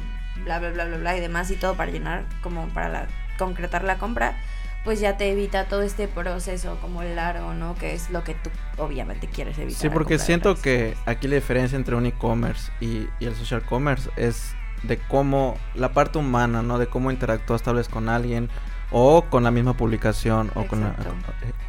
bla, 0.45 0.59
bla, 0.59 0.69
bla, 0.69 0.85
bla, 0.85 0.97
bla 0.97 1.17
y 1.17 1.21
demás 1.21 1.49
y 1.49 1.55
todo 1.55 1.73
para 1.75 1.89
llenar, 1.91 2.25
como 2.43 2.67
para 2.69 2.89
la- 2.89 3.07
concretar 3.39 3.83
la 3.83 3.97
compra, 3.97 4.37
pues 4.85 4.99
ya 4.99 5.17
te 5.17 5.31
evita 5.31 5.65
todo 5.65 5.81
este 5.81 6.07
proceso 6.07 6.77
como 6.81 7.03
largo, 7.03 7.53
¿no? 7.53 7.75
Que 7.75 7.93
es 7.93 8.09
lo 8.09 8.23
que 8.23 8.33
tú 8.35 8.49
obviamente 8.77 9.27
quieres 9.27 9.57
evitar. 9.59 9.79
Sí, 9.81 9.89
porque 9.89 10.17
siento 10.19 10.55
que 10.55 10.95
aquí 11.05 11.27
la 11.27 11.35
diferencia 11.35 11.75
entre 11.75 11.95
un 11.95 12.05
e-commerce 12.05 12.71
y, 12.79 13.07
y 13.19 13.25
el 13.25 13.35
social 13.35 13.61
commerce 13.63 14.09
es 14.15 14.53
de 14.83 14.97
cómo 14.97 15.57
la 15.75 15.91
parte 15.91 16.17
humana, 16.17 16.61
¿no? 16.63 16.77
De 16.79 16.87
cómo 16.87 17.11
interactúas 17.11 17.61
tal 17.61 17.75
vez 17.75 17.89
con 17.89 18.07
alguien 18.09 18.49
o 18.91 19.23
con 19.29 19.43
la 19.43 19.51
misma 19.51 19.75
publicación 19.75 20.49
o 20.55 20.65
con, 20.65 20.81
la- 20.81 20.95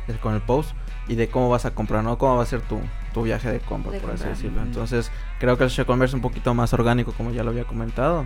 eh, 0.09 0.17
con 0.23 0.35
el 0.35 0.41
post 0.41 0.71
y 1.09 1.17
de 1.17 1.29
cómo 1.29 1.49
vas 1.51 1.65
a 1.67 1.73
comprar, 1.75 2.05
¿no? 2.05 2.17
Cómo 2.17 2.37
va 2.37 2.45
a 2.45 2.47
ser 2.47 2.61
tu, 2.63 2.81
tu 3.13 3.25
viaje 3.25 3.51
de 3.51 3.59
compra, 3.59 3.91
De 3.93 3.99
por 4.01 4.13
así 4.13 4.25
decirlo. 4.25 4.63
Entonces, 4.63 5.11
creo 5.41 5.59
que 5.59 5.65
el 5.65 5.71
social 5.71 5.87
commerce 5.87 6.13
es 6.13 6.15
un 6.15 6.21
poquito 6.23 6.55
más 6.55 6.73
orgánico, 6.73 7.13
como 7.13 7.33
ya 7.33 7.43
lo 7.43 7.51
había 7.51 7.65
comentado, 7.65 8.25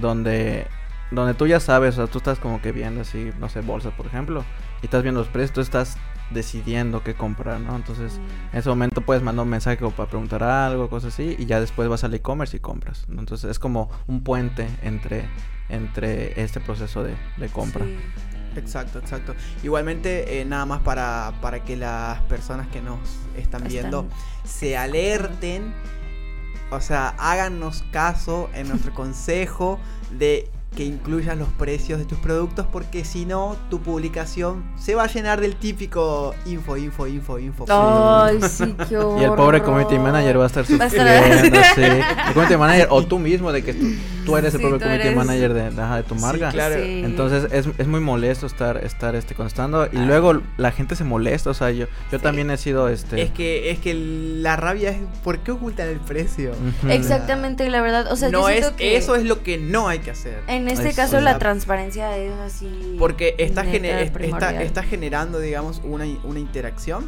donde 0.00 0.66
donde 1.10 1.34
tú 1.34 1.46
ya 1.46 1.60
sabes, 1.60 1.94
o 1.94 2.04
sea, 2.04 2.06
tú 2.12 2.18
estás 2.18 2.38
como 2.38 2.60
que 2.60 2.72
viendo 2.72 3.00
así, 3.02 3.30
no 3.38 3.48
sé, 3.48 3.60
bolsas, 3.60 3.92
por 3.94 4.06
ejemplo, 4.06 4.44
y 4.82 4.86
estás 4.86 5.02
viendo 5.02 5.20
los 5.20 5.28
precios, 5.28 5.52
tú 5.52 5.60
estás 5.60 5.96
decidiendo 6.30 7.04
qué 7.04 7.14
comprar, 7.14 7.60
¿no? 7.60 7.76
Entonces, 7.76 8.18
Mm. 8.18 8.52
en 8.54 8.58
ese 8.58 8.68
momento 8.68 9.00
puedes 9.00 9.22
mandar 9.22 9.44
un 9.44 9.50
mensaje 9.50 9.76
como 9.78 9.92
para 9.92 10.08
preguntar 10.10 10.42
algo, 10.42 10.90
cosas 10.90 11.14
así, 11.14 11.36
y 11.38 11.46
ya 11.46 11.60
después 11.60 11.88
vas 11.88 12.02
al 12.02 12.12
e-commerce 12.14 12.56
y 12.56 12.60
compras. 12.60 13.04
¿no? 13.08 13.20
Entonces 13.20 13.48
es 13.50 13.58
como 13.60 13.88
un 14.08 14.24
puente 14.24 14.68
entre, 14.82 15.28
entre 15.68 16.40
este 16.42 16.58
proceso 16.60 17.04
de, 17.04 17.14
de 17.36 17.48
compra. 17.48 17.84
Sí. 17.84 17.96
Exacto, 18.56 18.98
exacto. 18.98 19.34
Igualmente, 19.62 20.40
eh, 20.40 20.44
nada 20.46 20.64
más 20.66 20.80
para, 20.80 21.32
para 21.42 21.62
que 21.62 21.76
las 21.76 22.20
personas 22.22 22.66
que 22.68 22.80
nos 22.80 22.98
están 23.36 23.62
Están- 23.62 23.68
viendo 23.68 24.06
se 24.44 24.76
alerten, 24.78 25.72
o 26.70 26.80
sea, 26.80 27.10
háganos 27.18 27.84
caso 27.92 28.48
en 28.54 28.68
nuestro 28.68 28.92
consejo 28.94 29.78
de 30.10 30.50
que 30.74 30.84
incluyas 30.84 31.38
los 31.38 31.48
precios 31.48 31.98
de 31.98 32.04
tus 32.04 32.18
productos 32.18 32.66
porque 32.70 33.04
si 33.04 33.24
no, 33.24 33.56
tu 33.70 33.80
publicación 33.80 34.64
se 34.78 34.94
va 34.94 35.04
a 35.04 35.06
llenar 35.06 35.40
del 35.40 35.56
típico 35.56 36.34
info, 36.44 36.76
info, 36.76 37.06
info, 37.06 37.38
info. 37.38 37.64
Ay, 37.68 38.40
sí, 38.42 38.74
qué 38.88 38.94
Y 39.20 39.24
el 39.24 39.32
pobre 39.32 39.62
community 39.62 39.94
horror. 39.94 40.12
manager 40.12 40.38
va 40.38 40.44
a 40.44 40.46
estar 40.48 40.64
Va 40.64 40.84
a 40.84 40.88
estar- 40.88 41.32
sufriendo, 41.32 41.60
sí. 41.74 41.82
El 41.82 42.32
community 42.34 42.56
manager, 42.58 42.88
o 42.90 43.06
tú 43.06 43.18
mismo, 43.18 43.52
de 43.52 43.64
que 43.64 43.72
tú, 44.26 44.36
eres 44.36 44.54
el 44.54 44.60
propio 44.60 44.78
community 44.80 45.06
eres- 45.08 45.16
manager 45.16 45.54
de, 45.54 45.70
de- 45.70 46.02
tu 46.02 46.14
Sí, 46.14 46.20
marca. 46.20 46.50
claro. 46.50 46.74
Sí. 46.76 47.02
Entonces 47.04 47.48
es, 47.52 47.66
es 47.78 47.86
muy 47.86 48.00
molesto 48.00 48.46
estar, 48.46 48.76
estar 48.84 49.14
este, 49.16 49.34
contestando. 49.34 49.86
Y 49.86 49.96
Ah. 49.96 50.04
luego 50.06 50.42
la 50.58 50.72
gente 50.72 50.96
se 50.96 51.04
molesta. 51.04 51.50
O 51.50 51.54
sea, 51.54 51.70
yo, 51.70 51.86
yo 52.10 52.18
Sí. 52.18 52.22
también 52.22 52.50
he 52.50 52.56
sido 52.56 52.88
este. 52.88 53.22
Es 53.22 53.30
que, 53.30 53.70
es 53.70 53.78
que 53.78 53.94
la 53.94 54.56
rabia 54.56 54.90
es 54.90 54.98
¿por 55.24 55.38
qué 55.38 55.52
ocultan 55.52 55.88
el 55.88 56.00
precio? 56.00 56.52
Exactamente, 56.88 57.68
la 57.70 57.80
verdad. 57.80 58.10
O 58.12 58.16
sea, 58.16 58.28
yo 58.30 58.40
no 58.40 58.48
es, 58.48 58.66
que 58.70 58.96
eso 58.96 59.14
es 59.16 59.24
lo 59.24 59.42
que 59.42 59.58
no 59.58 59.88
hay 59.88 60.00
que 60.00 60.10
hacer. 60.10 60.40
en 60.46 60.68
este 60.68 60.88
Es- 60.90 60.96
caso 60.96 61.18
o 61.18 61.20
la 61.20 61.38
transparencia 61.38 62.16
es 62.16 62.32
así. 62.32 62.96
Porque 62.98 63.34
está, 63.38 63.64
gener- 63.64 63.98
est- 64.02 64.16
está, 64.20 64.62
está 64.62 64.82
generando, 64.82 65.38
digamos, 65.38 65.80
una, 65.84 66.04
una 66.24 66.38
interacción, 66.40 67.04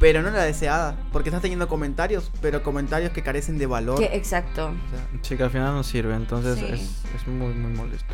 pero 0.00 0.22
no 0.22 0.30
la 0.30 0.42
deseada. 0.42 0.96
Porque 1.12 1.28
estás 1.30 1.42
teniendo 1.42 1.68
comentarios, 1.68 2.30
pero 2.40 2.62
comentarios 2.62 3.12
que 3.12 3.22
carecen 3.22 3.58
de 3.58 3.66
valor. 3.66 3.98
Que- 3.98 4.16
exacto. 4.16 4.66
O 4.66 4.90
sea, 4.96 5.06
Sí, 5.22 5.36
que 5.36 5.42
al 5.42 5.50
final 5.50 5.74
no 5.74 5.82
sirve. 5.82 6.14
Entonces 6.14 6.58
Sí. 6.58 6.66
es, 6.66 6.80
es 7.14 7.26
muy, 7.28 7.52
muy 7.54 7.72
molesto. 7.72 8.12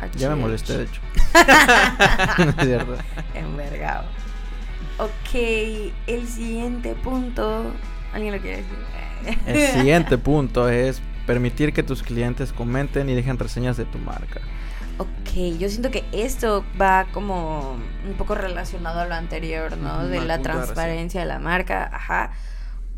Al 0.00 0.10
Ya 0.12 0.28
me 0.30 0.36
molesté, 0.36 0.76
de 0.78 0.84
hecho. 0.84 1.00
es 2.58 2.66
cierto. 2.66 2.96
Envergado. 3.34 4.04
Ok, 4.98 5.34
el 6.06 6.26
siguiente 6.26 6.94
punto. 6.94 7.72
¿Alguien 8.12 8.34
lo 8.34 8.40
quiere 8.40 8.58
decir? 8.58 9.38
El 9.46 9.72
siguiente 9.78 10.16
punto 10.18 10.68
es 10.68 11.00
permitir 11.26 11.72
que 11.72 11.82
tus 11.82 12.02
clientes 12.02 12.52
comenten 12.52 13.08
y 13.10 13.14
dejen 13.14 13.38
reseñas 13.38 13.76
de 13.76 13.84
tu 13.84 13.98
marca. 13.98 14.40
Ok, 14.98 15.58
yo 15.58 15.68
siento 15.68 15.90
que 15.90 16.04
esto 16.12 16.64
va 16.80 17.06
como 17.12 17.76
un 18.06 18.14
poco 18.16 18.34
relacionado 18.34 19.00
a 19.00 19.04
lo 19.04 19.14
anterior, 19.14 19.76
¿no? 19.76 20.06
De 20.06 20.20
la 20.22 20.40
transparencia 20.40 21.20
de 21.20 21.26
la 21.26 21.38
marca, 21.38 21.90
ajá. 21.92 22.30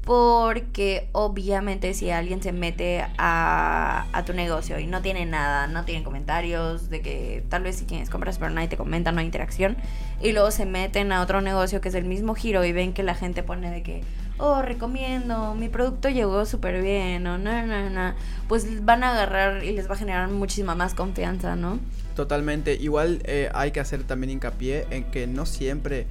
Porque 0.04 1.08
obviamente 1.12 1.92
si 1.94 2.10
alguien 2.10 2.40
se 2.40 2.52
mete 2.52 3.04
a, 3.18 4.06
a 4.12 4.24
tu 4.24 4.32
negocio 4.32 4.78
y 4.78 4.86
no 4.86 5.02
tiene 5.02 5.26
nada, 5.26 5.66
no 5.66 5.84
tiene 5.84 6.04
comentarios, 6.04 6.88
de 6.88 7.02
que 7.02 7.44
tal 7.48 7.64
vez 7.64 7.76
si 7.76 7.84
tienes 7.84 8.08
compras 8.08 8.38
pero 8.38 8.50
nadie 8.50 8.68
te 8.68 8.76
comenta, 8.76 9.12
no 9.12 9.18
hay 9.18 9.26
interacción, 9.26 9.76
y 10.22 10.32
luego 10.32 10.50
se 10.50 10.64
meten 10.66 11.12
a 11.12 11.20
otro 11.20 11.40
negocio 11.40 11.80
que 11.80 11.88
es 11.88 11.94
el 11.94 12.04
mismo 12.04 12.34
giro 12.34 12.64
y 12.64 12.72
ven 12.72 12.94
que 12.94 13.02
la 13.02 13.16
gente 13.16 13.42
pone 13.42 13.70
de 13.70 13.82
que, 13.82 14.02
oh, 14.38 14.62
recomiendo, 14.62 15.54
mi 15.54 15.68
producto 15.68 16.08
llegó 16.08 16.46
súper 16.46 16.82
bien, 16.82 17.26
o 17.26 17.38
no, 17.38 17.66
no, 17.66 17.90
no, 17.90 18.14
pues 18.48 18.84
van 18.84 19.04
a 19.04 19.12
agarrar 19.12 19.64
y 19.64 19.72
les 19.72 19.88
va 19.88 19.94
a 19.94 19.98
generar 19.98 20.28
muchísima 20.28 20.74
más 20.74 20.94
confianza, 20.94 21.56
¿no? 21.56 21.78
Totalmente. 22.14 22.74
Igual 22.74 23.22
eh, 23.24 23.48
hay 23.54 23.70
que 23.70 23.80
hacer 23.80 24.02
también 24.02 24.30
hincapié 24.30 24.86
en 24.90 25.04
que 25.04 25.26
no 25.26 25.46
siempre 25.46 26.06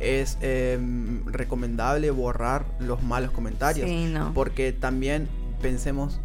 es 0.00 0.36
em, 0.40 1.24
recomendable 1.26 2.10
borrar 2.10 2.64
los 2.80 3.02
malos 3.02 3.30
comentarios. 3.30 3.88
Sí, 3.88 4.06
no. 4.06 4.32
Porque 4.34 4.72
también 4.72 5.28
pensemos 5.60 6.18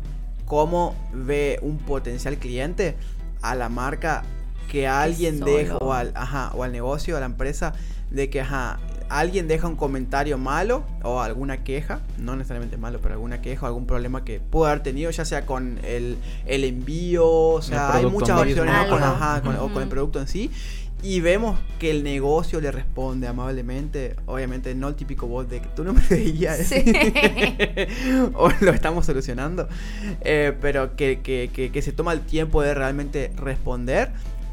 cómo 0.45 0.95
ve 1.13 1.59
un 1.61 1.77
potencial 1.77 2.37
cliente 2.37 2.95
a 3.41 3.53
la 3.53 3.69
marca 3.69 4.23
que 4.71 4.87
alguien 4.87 5.39
deja 5.39 5.77
o 5.77 5.93
al, 5.93 6.11
ajá, 6.15 6.51
o 6.55 6.63
al 6.63 6.71
negocio, 6.71 7.15
a 7.15 7.19
la 7.19 7.27
empresa, 7.27 7.73
de 8.09 8.29
que 8.29 8.41
ajá, 8.41 8.79
alguien 9.09 9.47
deja 9.47 9.67
un 9.67 9.75
comentario 9.75 10.37
malo 10.37 10.83
o 11.03 11.21
alguna 11.21 11.63
queja, 11.63 12.01
no 12.17 12.35
necesariamente 12.35 12.77
malo, 12.77 12.99
pero 13.01 13.13
alguna 13.15 13.41
queja 13.41 13.65
o 13.65 13.67
algún 13.67 13.85
problema 13.87 14.23
que 14.25 14.39
pudo 14.39 14.65
haber 14.67 14.81
tenido, 14.83 15.09
ya 15.11 15.25
sea 15.25 15.45
con 15.45 15.79
el, 15.83 16.17
el 16.45 16.63
envío, 16.63 17.27
o 17.29 17.61
sea, 17.61 17.93
hay 17.95 18.05
muchas 18.05 18.39
opciones 18.39 18.73
¿no? 18.73 18.89
con, 18.89 19.03
Algo. 19.03 19.15
ajá, 19.15 19.41
con- 19.41 19.55
o 19.57 19.69
con 19.73 19.83
el 19.83 19.89
producto 19.89 20.19
en 20.19 20.27
sí. 20.27 20.51
Y 21.03 21.19
vemos 21.21 21.59
que 21.77 21.91
el 21.91 22.03
negocio 22.03 22.59
le 22.59 22.71
responde 22.71 23.27
amablemente, 23.27 24.15
obviamente 24.25 24.73
no 24.73 24.87
el 24.87 24.95
típico 24.95 25.27
bot 25.27 25.47
de 25.47 25.59
que 25.61 25.67
tú 25.75 25.83
no 25.83 25.93
me 25.93 26.01
veías 26.09 26.57
Sí. 26.57 26.83
o 28.33 28.49
lo 28.61 28.71
estamos 28.71 29.05
solucionando, 29.05 29.67
eh, 30.21 30.53
pero 30.59 30.95
que, 30.95 31.19
que- 31.21 31.49
que- 31.53 31.71
que 31.71 31.81
se 31.83 31.91
toma 31.91 32.13
el 32.13 32.21
tiempo 32.21 32.61
de 32.63 32.73
realmente 32.73 33.31
responder 33.37 34.09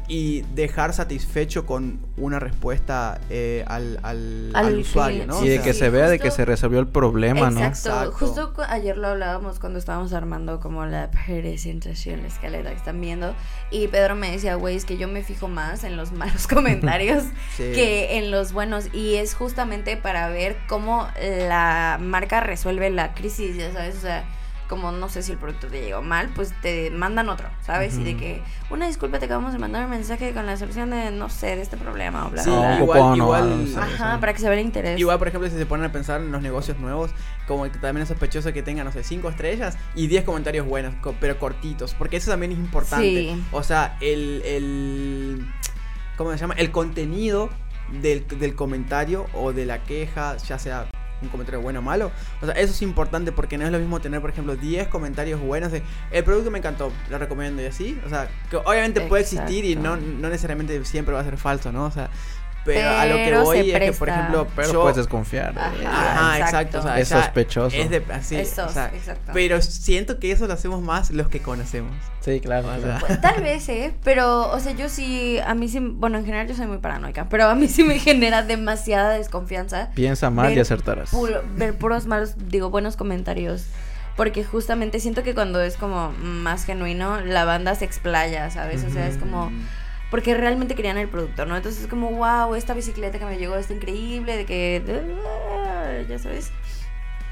y 0.07 0.41
dejar 0.53 0.93
satisfecho 0.93 1.65
con 1.65 1.99
una 2.17 2.39
respuesta 2.39 3.19
eh, 3.29 3.63
al, 3.67 3.99
al- 4.03 4.51
Al 4.53 4.65
al 4.67 4.77
usuario. 4.79 5.25
¿no? 5.25 5.35
y 5.39 5.47
O 5.47 5.49
de 5.49 5.55
sea, 5.55 5.63
que 5.63 5.73
sí, 5.73 5.79
se 5.79 5.89
vea 5.89 6.07
de 6.09 6.19
que 6.19 6.29
se 6.31 6.45
resolvió 6.45 6.79
el 6.79 6.87
problema, 6.87 7.49
¿no? 7.49 7.63
Exacto. 7.65 8.11
Exacto. 8.11 8.25
Justo 8.51 8.63
ayer 8.69 8.97
lo 8.97 9.07
hablábamos 9.07 9.59
cuando 9.59 9.79
estábamos 9.79 10.13
armando 10.13 10.59
como 10.59 10.85
la 10.85 11.09
presentación, 11.11 12.21
la 12.21 12.27
escaleta 12.27 12.69
que 12.69 12.75
están 12.75 13.01
viendo. 13.01 13.33
Y 13.71 13.87
Pedro 13.87 14.15
me 14.15 14.31
decía, 14.31 14.55
güey, 14.55 14.75
es 14.75 14.85
que 14.85 14.97
yo 14.97 15.07
me 15.07 15.23
fijo 15.23 15.47
más 15.47 15.83
en 15.83 15.97
los 15.97 16.11
malos 16.13 16.47
comentarios 16.47 17.23
sí. 17.57 17.63
que 17.73 18.17
en 18.17 18.31
los 18.31 18.53
buenos. 18.53 18.93
Y 18.93 19.15
es 19.15 19.33
justamente 19.33 19.97
para 19.97 20.29
ver 20.29 20.57
cómo 20.67 21.07
la 21.49 21.97
marca 22.01 22.41
resuelve 22.41 22.89
la 22.91 23.13
crisis, 23.13 23.55
ya 23.57 23.71
sabes, 23.73 23.95
o 23.97 24.01
sea. 24.01 24.23
Como 24.67 24.91
no 24.91 25.09
sé 25.09 25.21
si 25.21 25.31
el 25.31 25.37
producto 25.37 25.67
te 25.67 25.79
llegó 25.81 26.01
mal, 26.01 26.29
pues 26.35 26.53
te 26.61 26.89
mandan 26.89 27.29
otro, 27.29 27.47
¿sabes? 27.63 27.97
Y 27.99 28.03
de 28.03 28.17
que, 28.17 28.41
una 28.71 28.87
disculpa, 28.87 29.19
te 29.19 29.25
acabamos 29.25 29.53
de 29.53 29.59
mandar 29.59 29.83
un 29.85 29.91
mensaje 29.91 30.33
con 30.33 30.45
la 30.47 30.57
solución 30.57 30.89
de, 30.89 31.11
no 31.11 31.29
sé, 31.29 31.55
de 31.55 31.61
este 31.61 31.77
problema 31.77 32.25
o 32.25 32.31
bla, 32.31 32.41
Sí, 32.43 32.49
bla, 32.49 32.79
igual- 32.79 33.01
o 33.01 33.15
igual- 33.15 33.73
no 33.75 33.81
Ajá, 33.81 34.19
para 34.19 34.33
que 34.33 34.39
se 34.39 34.49
vea 34.49 34.57
el 34.59 34.65
interés. 34.65 34.99
Igual, 34.99 35.19
por 35.19 35.27
ejemplo, 35.27 35.47
si 35.49 35.55
se 35.55 35.65
ponen 35.67 35.85
a 35.85 35.91
pensar 35.91 36.19
en 36.21 36.31
los 36.31 36.41
negocios 36.41 36.79
nuevos, 36.79 37.11
como 37.47 37.63
que 37.65 37.77
también 37.77 37.97
es 38.03 38.07
sospechoso 38.09 38.51
que 38.53 38.63
tengan, 38.63 38.85
no 38.85 38.91
sé, 38.91 39.03
5 39.03 39.29
estrellas 39.29 39.77
y 39.93 40.07
10 40.07 40.23
comentarios 40.23 40.65
buenos, 40.65 40.95
pero 41.19 41.37
cortitos, 41.37 41.93
porque 41.93 42.17
eso 42.17 42.31
también 42.31 42.51
es 42.51 42.57
importante. 42.57 43.05
Sí. 43.05 43.43
O 43.51 43.61
sea, 43.61 43.97
el, 44.01 44.41
el. 44.45 45.47
¿Cómo 46.17 46.31
se 46.31 46.37
llama? 46.37 46.55
El 46.57 46.71
contenido 46.71 47.49
del, 48.01 48.25
del 48.39 48.55
comentario 48.55 49.27
o 49.33 49.53
de 49.53 49.65
la 49.65 49.83
queja, 49.83 50.37
ya 50.37 50.57
sea 50.57 50.87
un 51.21 51.29
comentario 51.29 51.61
bueno 51.61 51.79
o 51.79 51.81
malo. 51.81 52.11
O 52.41 52.45
sea, 52.45 52.55
eso 52.55 52.71
es 52.71 52.81
importante 52.81 53.31
porque 53.31 53.57
no 53.57 53.65
es 53.65 53.71
lo 53.71 53.79
mismo 53.79 53.99
tener, 53.99 54.21
por 54.21 54.29
ejemplo, 54.29 54.55
10 54.55 54.87
comentarios 54.87 55.39
buenos 55.39 55.71
de 55.71 55.83
el 56.11 56.23
producto 56.23 56.51
me 56.51 56.59
encantó, 56.59 56.91
lo 57.09 57.17
recomiendo 57.17 57.61
y 57.61 57.65
así. 57.65 57.99
O 58.05 58.09
sea, 58.09 58.29
que 58.49 58.57
obviamente 58.57 59.01
puede 59.01 59.23
existir 59.23 59.65
y 59.65 59.75
no, 59.75 59.97
no 59.97 60.29
necesariamente 60.29 60.83
siempre 60.85 61.13
va 61.13 61.21
a 61.21 61.23
ser 61.23 61.37
falso, 61.37 61.71
¿no? 61.71 61.85
O 61.85 61.91
sea, 61.91 62.09
pero, 62.65 62.89
a 62.89 63.05
lo 63.05 63.15
que 63.15 63.23
Pero 63.25 63.43
voy 63.43 63.71
es 63.71 63.79
que, 63.79 63.93
por 63.93 64.09
ejemplo, 64.09 64.47
Pero 64.55 64.73
yo- 64.73 64.81
puedes 64.81 64.97
desconfiar. 64.97 65.53
de 65.53 65.59
Ajá. 65.61 65.69
Ajá, 65.87 66.37
exacto. 66.39 66.77
exacto. 66.77 66.79
o 66.79 66.81
sea, 66.81 66.99
Es 66.99 67.07
sospechoso. 67.09 67.77
Es 67.77 67.89
de, 67.89 68.03
así, 68.11 68.35
o 68.37 68.69
sea, 68.69 68.91
exacto. 68.93 69.31
pero 69.33 69.61
siento 69.61 70.19
que 70.19 70.31
eso 70.31 70.47
lo 70.47 70.53
hacemos 70.53 70.81
más 70.81 71.11
los 71.11 71.27
que 71.29 71.41
conocemos. 71.41 71.95
Sí, 72.21 72.39
claro. 72.39 72.67
O 72.67 72.71
sea, 72.71 72.79
claro. 72.81 73.05
Pues, 73.07 73.21
tal 73.21 73.41
vez, 73.43 73.69
¿eh? 73.69 73.93
Pero, 74.03 74.49
o 74.51 74.59
sea, 74.59 74.71
yo 74.71 74.89
sí, 74.89 75.37
a 75.45 75.53
mí 75.53 75.67
sí, 75.69 75.79
bueno, 75.79 76.17
en 76.17 76.25
general 76.25 76.47
yo 76.47 76.55
soy 76.55 76.65
muy 76.67 76.79
paranoica, 76.79 77.29
pero 77.29 77.45
a 77.47 77.55
mí 77.55 77.67
sí 77.67 77.83
me 77.83 77.99
genera 77.99 78.41
demasiada 78.41 79.11
desconfianza 79.11 79.89
Piensa 79.93 80.29
mal 80.31 80.47
y 80.51 80.55
ver 80.55 80.61
acertarás. 80.63 81.11
puro- 81.11 81.43
ver 81.55 81.77
puros 81.77 82.07
malos, 82.07 82.33
digo, 82.49 82.69
buenos 82.71 82.95
comentarios. 82.95 83.65
Porque 84.15 84.45
justamente 84.45 85.01
siento 85.01 85.23
que 85.23 85.35
cuando 85.35 85.59
es 85.61 85.75
como 85.75 86.11
más 86.13 86.63
genuino, 86.65 87.19
la 87.19 87.43
banda 87.43 87.75
se 87.75 87.83
explaya, 87.83 88.49
¿sabes? 88.49 88.83
O 88.85 88.89
sea, 88.89 89.07
es 89.09 89.17
como... 89.17 89.51
Porque 90.15 90.33
realmente 90.33 90.75
querían 90.75 90.97
el 90.97 91.09
producto, 91.09 91.45
¿no? 91.45 91.57
Entonces 91.57 91.81
es 91.81 91.87
como, 91.89 92.09
wow, 92.09 92.55
esta 92.55 92.73
bicicleta 92.73 93.19
que 93.19 93.25
me 93.25 93.37
llegó 93.37 93.57
está 93.57 93.73
increíble, 93.73 94.37
de 94.37 94.45
que... 94.45 94.81
Ya 96.07 96.17
sabes. 96.19 96.53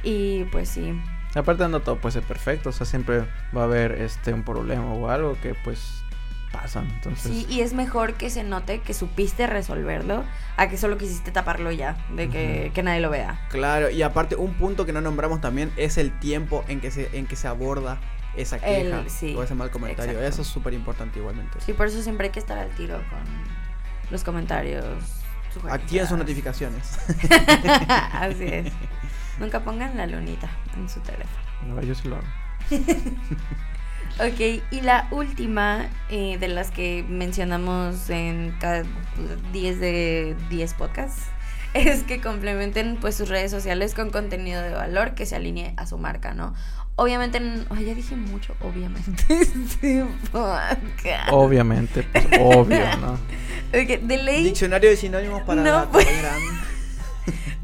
Y 0.03 0.43
pues 0.51 0.67
sí. 0.67 0.93
Aparte 1.33 1.65
no 1.69 1.79
todo 1.79 1.95
puede 1.95 2.11
ser 2.11 2.23
perfecto, 2.23 2.71
o 2.71 2.71
sea, 2.73 2.85
siempre 2.85 3.23
va 3.55 3.61
a 3.61 3.63
haber 3.63 3.93
este 3.93 4.33
un 4.33 4.43
problema 4.43 4.91
o 4.91 5.07
algo 5.07 5.37
que 5.41 5.55
pues 5.63 6.03
pasan, 6.51 6.89
entonces 6.95 7.31
Sí, 7.31 7.45
y 7.49 7.61
es 7.61 7.73
mejor 7.73 8.15
que 8.15 8.29
se 8.29 8.43
note 8.43 8.81
que 8.81 8.93
supiste 8.93 9.47
resolverlo 9.47 10.25
a 10.57 10.67
que 10.67 10.75
solo 10.75 10.97
quisiste 10.97 11.31
taparlo 11.31 11.71
ya, 11.71 11.95
de 12.13 12.27
que, 12.27 12.71
que 12.73 12.83
nadie 12.83 12.99
lo 12.99 13.09
vea. 13.09 13.47
Claro, 13.49 13.91
y 13.91 14.01
aparte 14.01 14.35
un 14.35 14.55
punto 14.55 14.85
que 14.85 14.91
no 14.91 14.99
nombramos 14.99 15.39
también 15.39 15.71
es 15.77 15.97
el 15.97 16.11
tiempo 16.19 16.65
en 16.67 16.81
que 16.81 16.91
se, 16.91 17.17
en 17.17 17.27
que 17.27 17.37
se 17.37 17.47
aborda 17.47 18.01
esa 18.35 18.57
El- 18.57 18.89
queja 18.91 19.03
sí, 19.09 19.35
o 19.35 19.43
ese 19.43 19.55
mal 19.55 19.69
comentario. 19.71 20.11
exacto. 20.13 20.27
Eso 20.29 20.41
es 20.41 20.47
súper 20.47 20.73
importante 20.73 21.19
igualmente. 21.19 21.59
Sí, 21.61 21.73
por 21.73 21.87
eso 21.87 22.01
siempre 22.01 22.27
hay 22.27 22.31
que 22.31 22.39
estar 22.39 22.57
al 22.57 22.69
tiro 22.71 22.97
con 23.09 23.19
los 24.11 24.23
comentarios. 24.23 24.85
Activen 25.69 26.07
sus 26.07 26.17
notificaciones. 26.17 26.97
Así 28.13 28.43
es. 28.45 28.73
Nunca 29.39 29.59
pongan 29.59 29.95
la 29.97 30.07
lunita 30.07 30.49
en 30.75 30.89
su 30.89 30.99
teléfono. 31.01 31.37
no, 31.67 31.81
yo 31.81 31.93
sí 31.95 32.07
lo 32.07 32.15
hago. 32.17 32.25
Ok, 34.19 34.61
y 34.69 34.81
la 34.81 35.07
última 35.09 35.87
eh, 36.09 36.37
de 36.37 36.47
las 36.47 36.69
que 36.69 37.03
mencionamos 37.09 38.11
en 38.11 38.55
cada 38.59 38.83
10 39.51 39.79
de 39.79 40.35
10 40.51 40.73
podcasts 40.75 41.23
es 41.89 42.03
que 42.03 42.21
complementen 42.21 42.97
pues 42.99 43.15
sus 43.15 43.29
redes 43.29 43.51
sociales 43.51 43.93
con 43.93 44.09
contenido 44.09 44.61
de 44.61 44.71
valor 44.71 45.15
que 45.15 45.25
se 45.25 45.35
alinee 45.35 45.73
a 45.77 45.87
su 45.87 45.97
marca, 45.97 46.33
¿no? 46.33 46.53
Obviamente, 46.95 47.39
ay, 47.71 47.85
ya 47.85 47.95
dije 47.95 48.15
mucho, 48.15 48.55
obviamente. 48.61 49.23
podcast. 50.31 51.29
Obviamente, 51.31 52.03
pues 52.03 52.25
obvio, 52.39 52.97
¿no? 52.97 53.17
Ok, 53.73 54.01
de 54.01 54.17
ley 54.17 54.43
Diccionario 54.43 54.91
de 54.91 54.95
sinónimos 54.95 55.41
para 55.41 55.63
No, 55.63 55.71
la 55.71 55.89
pues. 55.89 56.07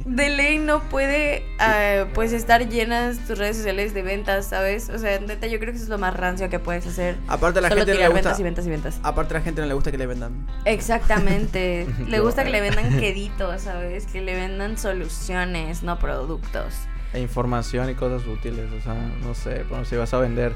De 0.05 0.29
ley 0.29 0.57
no 0.57 0.81
puede 0.83 1.45
ah, 1.59 2.05
pues 2.13 2.33
estar 2.33 2.67
llenas 2.67 3.19
tus 3.27 3.37
redes 3.37 3.57
sociales 3.57 3.93
de 3.93 4.01
ventas, 4.01 4.47
¿sabes? 4.47 4.89
O 4.89 4.97
sea, 4.97 5.19
neta, 5.19 5.47
yo 5.47 5.59
creo 5.59 5.71
que 5.71 5.75
eso 5.77 5.83
es 5.83 5.89
lo 5.89 5.97
más 5.97 6.15
rancio 6.15 6.49
que 6.49 6.59
puedes 6.59 6.85
hacer. 6.87 7.17
Aparte 7.27 7.59
a 7.59 7.61
la 7.61 7.69
Solo 7.69 7.81
gente 7.81 7.93
no 7.93 7.99
le 7.99 8.07
gusta. 8.07 8.21
ventas 8.21 8.39
y 8.39 8.43
ventas 8.43 8.65
y 8.65 8.69
ventas. 8.69 8.99
Aparte 9.03 9.33
a 9.35 9.37
la 9.39 9.43
gente 9.43 9.61
no 9.61 9.67
le 9.67 9.73
gusta 9.73 9.91
que 9.91 9.97
le 9.97 10.07
vendan. 10.07 10.47
Exactamente. 10.65 11.87
le 12.07 12.19
gusta 12.19 12.43
que 12.43 12.49
le 12.49 12.61
vendan 12.61 12.89
queditos, 12.99 13.61
¿sabes? 13.61 14.05
Que 14.07 14.21
le 14.21 14.35
vendan 14.35 14.77
soluciones, 14.77 15.83
no 15.83 15.99
productos. 15.99 16.73
E 17.13 17.19
información 17.19 17.89
y 17.89 17.95
cosas 17.95 18.27
útiles, 18.27 18.71
o 18.71 18.81
sea, 18.83 18.93
no 18.93 19.33
sé, 19.33 19.63
bueno, 19.67 19.83
si 19.83 19.95
vas 19.95 20.13
a 20.13 20.19
vender, 20.19 20.53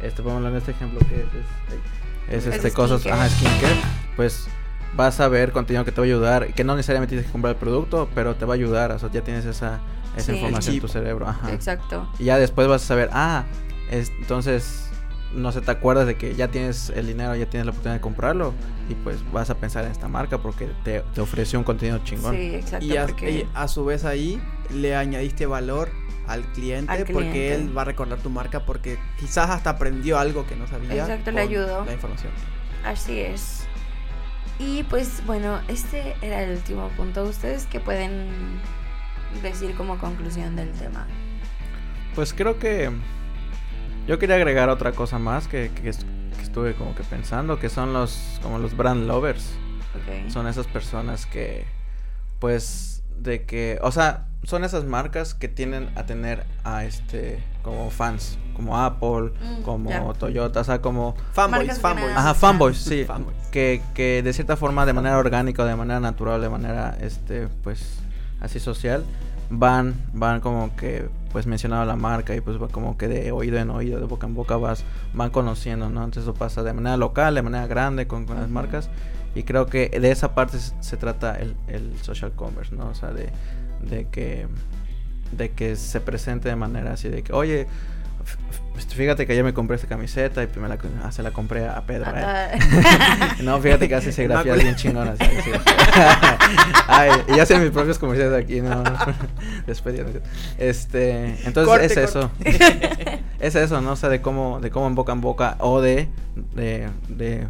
este, 0.00 0.22
en 0.22 0.56
este 0.56 0.70
ejemplo 0.70 1.00
que 1.00 1.16
es, 1.16 2.44
es, 2.44 2.46
Es 2.46 2.54
este, 2.54 2.70
cosas, 2.70 3.00
skincare. 3.00 3.22
ajá, 3.22 3.34
skincare, 3.34 3.76
pues 4.14 4.48
vas 4.96 5.20
a 5.20 5.28
ver 5.28 5.52
contenido 5.52 5.84
que 5.84 5.92
te 5.92 6.00
va 6.00 6.04
a 6.04 6.08
ayudar, 6.08 6.54
que 6.54 6.64
no 6.64 6.74
necesariamente 6.74 7.10
tienes 7.12 7.26
que 7.26 7.32
comprar 7.32 7.54
el 7.54 7.60
producto, 7.60 8.08
pero 8.14 8.34
te 8.36 8.44
va 8.44 8.54
a 8.54 8.56
ayudar, 8.56 8.92
o 8.92 8.98
sea, 8.98 9.10
ya 9.10 9.22
tienes 9.22 9.44
esa, 9.44 9.80
esa 10.16 10.32
Sí. 10.32 10.38
información 10.38 10.74
en 10.76 10.80
tu 10.80 10.88
cerebro, 10.88 11.28
ajá. 11.28 11.52
Exacto. 11.52 12.08
Y 12.18 12.24
ya 12.24 12.38
después 12.38 12.66
vas 12.68 12.82
a 12.82 12.86
saber, 12.86 13.10
ah, 13.12 13.44
es- 13.90 14.10
entonces 14.18 14.82
no 15.34 15.52
se 15.52 15.60
te 15.60 15.70
acuerdas 15.70 16.06
de 16.06 16.16
que 16.16 16.34
ya 16.34 16.48
tienes 16.48 16.90
el 16.90 17.06
dinero, 17.08 17.34
ya 17.34 17.46
tienes 17.46 17.66
la 17.66 17.70
oportunidad 17.72 17.96
de 17.96 18.00
comprarlo 18.00 18.54
y 18.88 18.94
pues 18.94 19.18
vas 19.32 19.50
a 19.50 19.54
pensar 19.56 19.84
en 19.84 19.90
esta 19.90 20.08
marca 20.08 20.38
porque 20.38 20.70
te, 20.84 21.00
te 21.14 21.20
ofreció 21.20 21.58
un 21.58 21.64
contenido 21.64 21.98
chingón. 22.04 22.34
Sí, 22.34 22.54
exacto. 22.54 22.86
Y 22.86 22.96
a, 22.96 23.06
porque... 23.06 23.30
y 23.30 23.48
a 23.54 23.68
su 23.68 23.84
vez 23.84 24.04
ahí 24.04 24.40
le 24.72 24.96
añadiste 24.96 25.44
valor 25.44 25.90
al 26.26 26.42
cliente, 26.52 26.90
Al 26.90 26.98
porque 27.00 27.12
cliente. 27.14 27.54
él 27.54 27.76
va 27.76 27.82
a 27.82 27.84
recordar 27.84 28.18
tu 28.20 28.30
marca 28.30 28.64
porque 28.64 28.98
quizás 29.18 29.50
hasta 29.50 29.70
aprendió 29.70 30.18
algo 30.18 30.46
que 30.46 30.56
no 30.56 30.66
sabía. 30.68 30.94
Exacto, 31.02 31.30
le 31.32 31.40
ayudó. 31.40 31.84
La 31.84 31.92
información. 31.92 32.32
Así 32.84 33.18
es. 33.20 33.65
Y 34.58 34.84
pues 34.84 35.24
bueno, 35.26 35.60
este 35.68 36.16
era 36.22 36.42
el 36.42 36.56
último 36.56 36.88
punto. 36.90 37.24
¿Ustedes 37.24 37.66
qué 37.66 37.80
pueden 37.80 38.28
decir 39.42 39.74
como 39.74 39.98
conclusión 39.98 40.56
del 40.56 40.70
tema? 40.72 41.06
Pues 42.14 42.32
creo 42.32 42.58
que 42.58 42.90
yo 44.06 44.18
quería 44.18 44.36
agregar 44.36 44.68
otra 44.68 44.92
cosa 44.92 45.18
más 45.18 45.46
que, 45.48 45.70
que, 45.74 45.82
que 45.82 46.42
estuve 46.42 46.74
como 46.74 46.94
que 46.94 47.02
pensando, 47.02 47.58
que 47.58 47.68
son 47.68 47.92
los 47.92 48.38
como 48.42 48.58
los 48.58 48.76
brand 48.76 49.06
lovers. 49.06 49.52
Ok. 49.94 50.30
Son 50.30 50.46
esas 50.46 50.66
personas 50.66 51.26
que 51.26 51.64
pues 52.38 52.95
de 53.18 53.44
que, 53.44 53.78
o 53.82 53.92
sea, 53.92 54.26
son 54.42 54.62
esas 54.64 54.84
marcas 54.84 55.34
que 55.34 55.48
tienden 55.48 55.90
a 55.96 56.04
tener 56.06 56.44
a 56.62 56.84
este 56.84 57.42
como 57.62 57.90
fans, 57.90 58.38
como 58.54 58.78
Apple, 58.78 59.32
Mm, 59.40 59.62
como. 59.62 60.14
Toyota, 60.14 60.60
o 60.60 60.64
sea, 60.64 60.80
como 60.80 61.16
Fanboys, 61.32 61.80
fanboys. 61.80 62.12
Ajá, 62.14 62.32
fanboys, 62.34 62.78
sí. 62.78 63.04
Fanboys. 63.04 63.36
Que, 63.50 63.82
que 63.94 64.22
de 64.22 64.32
cierta 64.32 64.56
forma, 64.56 64.86
de 64.86 64.92
manera 64.92 65.18
orgánica, 65.18 65.64
de 65.64 65.74
manera 65.74 65.98
natural, 65.98 66.40
de 66.40 66.48
manera, 66.48 66.96
este, 67.00 67.48
pues, 67.64 67.98
así 68.40 68.60
social, 68.60 69.04
van, 69.50 69.94
van 70.12 70.40
como 70.40 70.74
que, 70.76 71.08
pues, 71.32 71.46
mencionando 71.46 71.84
la 71.84 71.96
marca 71.96 72.34
y 72.36 72.40
pues 72.40 72.62
va 72.62 72.68
como 72.68 72.96
que 72.96 73.08
de 73.08 73.32
oído 73.32 73.58
en 73.58 73.70
oído, 73.70 73.98
de 73.98 74.06
boca 74.06 74.26
en 74.26 74.34
boca 74.34 74.56
vas, 74.56 74.84
van 75.12 75.30
conociendo, 75.30 75.90
¿no? 75.90 76.04
Entonces 76.04 76.22
eso 76.22 76.34
pasa 76.34 76.62
de 76.62 76.72
manera 76.72 76.96
local, 76.96 77.34
de 77.34 77.42
manera 77.42 77.66
grande 77.66 78.06
con, 78.06 78.26
con 78.26 78.36
las 78.36 78.48
marcas 78.48 78.88
y 79.36 79.42
creo 79.42 79.66
que 79.66 79.90
de 79.90 80.10
esa 80.10 80.34
parte 80.34 80.56
se, 80.80 80.96
trata 80.96 81.36
el, 81.36 81.54
el 81.68 81.92
social 82.00 82.32
commerce, 82.32 82.74
¿no? 82.74 82.88
O 82.88 82.94
sea, 82.94 83.10
de, 83.10 83.28
de 83.82 84.08
que, 84.08 84.46
de 85.32 85.50
que 85.50 85.76
se 85.76 86.00
presente 86.00 86.48
de 86.48 86.56
manera 86.56 86.94
así, 86.94 87.10
de 87.10 87.22
que, 87.22 87.34
oye, 87.34 87.66
fíjate 88.88 89.26
que 89.26 89.32
ayer 89.32 89.44
me 89.44 89.52
compré 89.52 89.76
esta 89.76 89.88
camiseta 89.88 90.42
y 90.42 90.46
primero 90.46 90.74
la, 90.74 90.80
ah, 91.04 91.12
se 91.12 91.22
la 91.22 91.32
compré 91.32 91.68
a 91.68 91.82
Pedro, 91.82 92.12
¿eh? 92.16 92.58
No, 93.42 93.60
fíjate 93.60 93.88
que 93.88 93.94
hace 93.94 94.10
serigrafías 94.12 94.56
Mácula. 94.56 94.62
bien 94.62 94.76
chingonas. 94.76 95.18
¿sabes? 95.18 95.44
Sí. 95.44 95.50
Ay, 96.88 97.10
y 97.36 97.38
hacen 97.38 97.62
mis 97.62 97.72
propios 97.72 97.98
comerciales 97.98 98.42
aquí, 98.42 98.62
¿no? 98.62 98.82
Despedido. 99.66 100.06
Este, 100.56 101.26
entonces 101.44 101.66
Corte, 101.66 101.86
es 101.86 101.94
corte. 101.94 102.04
eso. 102.04 102.30
es 103.38 103.54
eso, 103.54 103.82
¿no? 103.82 103.92
O 103.92 103.96
sea, 103.96 104.08
de 104.08 104.22
cómo, 104.22 104.60
de 104.60 104.70
cómo 104.70 104.86
en 104.86 104.94
boca 104.94 105.12
en 105.12 105.20
boca 105.20 105.56
o 105.60 105.82
de, 105.82 106.08
de, 106.54 106.88
de, 107.08 107.46